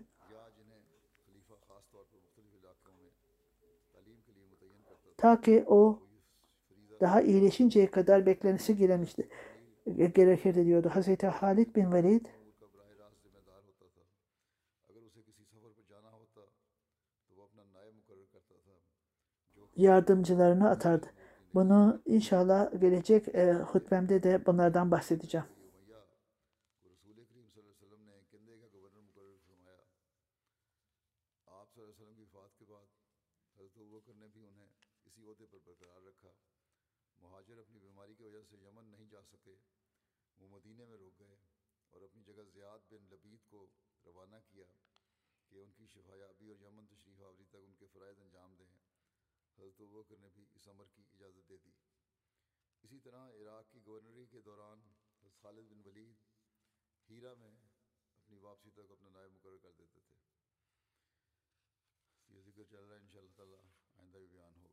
[5.17, 5.99] Ta ki o
[7.01, 9.29] daha iyileşinceye kadar beklenisi geremişti,
[9.95, 10.89] gerekirdi diyordu.
[10.93, 12.25] Hazreti Halid bin Velid
[19.75, 21.07] yardımcılarını atardı.
[21.53, 25.53] Bunu inşallah gelecek e, hutbemde de bunlardan bahsedeceğim.
[44.05, 44.65] روانا کیا
[45.49, 48.82] کہ ان کی شفا اور یمن تشریف آوری تک ان کے فرائض انجام دیں
[49.57, 51.71] حضرت بکر نے بھی اس عمر کی اجازت دے دی۔
[52.81, 54.81] اسی طرح عراق کی گورنری کے دوران
[55.21, 56.15] حضرت خالد بن ولید
[57.09, 57.51] ہیرا میں
[58.17, 60.15] اپنی واپسی تک اپنا نائب مقرر کر دیتے تھے۔
[62.29, 63.61] یہ ذکر چل رہا ہے ان شاء اللہ تعالیٰ
[63.95, 64.72] آئندہ بھی بیان ہوگا۔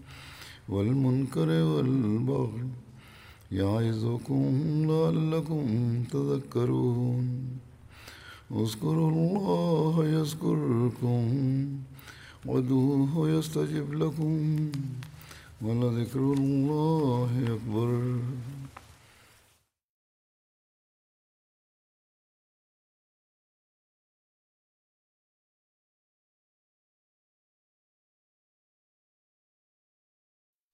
[0.71, 2.67] والمنکر والبغی
[3.57, 7.25] یعظکم لعلکم تذکرون.
[8.51, 11.25] اذکروا اللہ یذکرکم
[12.45, 14.69] ودوہ یستجب لکم
[15.61, 17.91] ولذکر اللہ اکبر.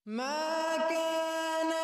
[0.07, 1.76] ما كان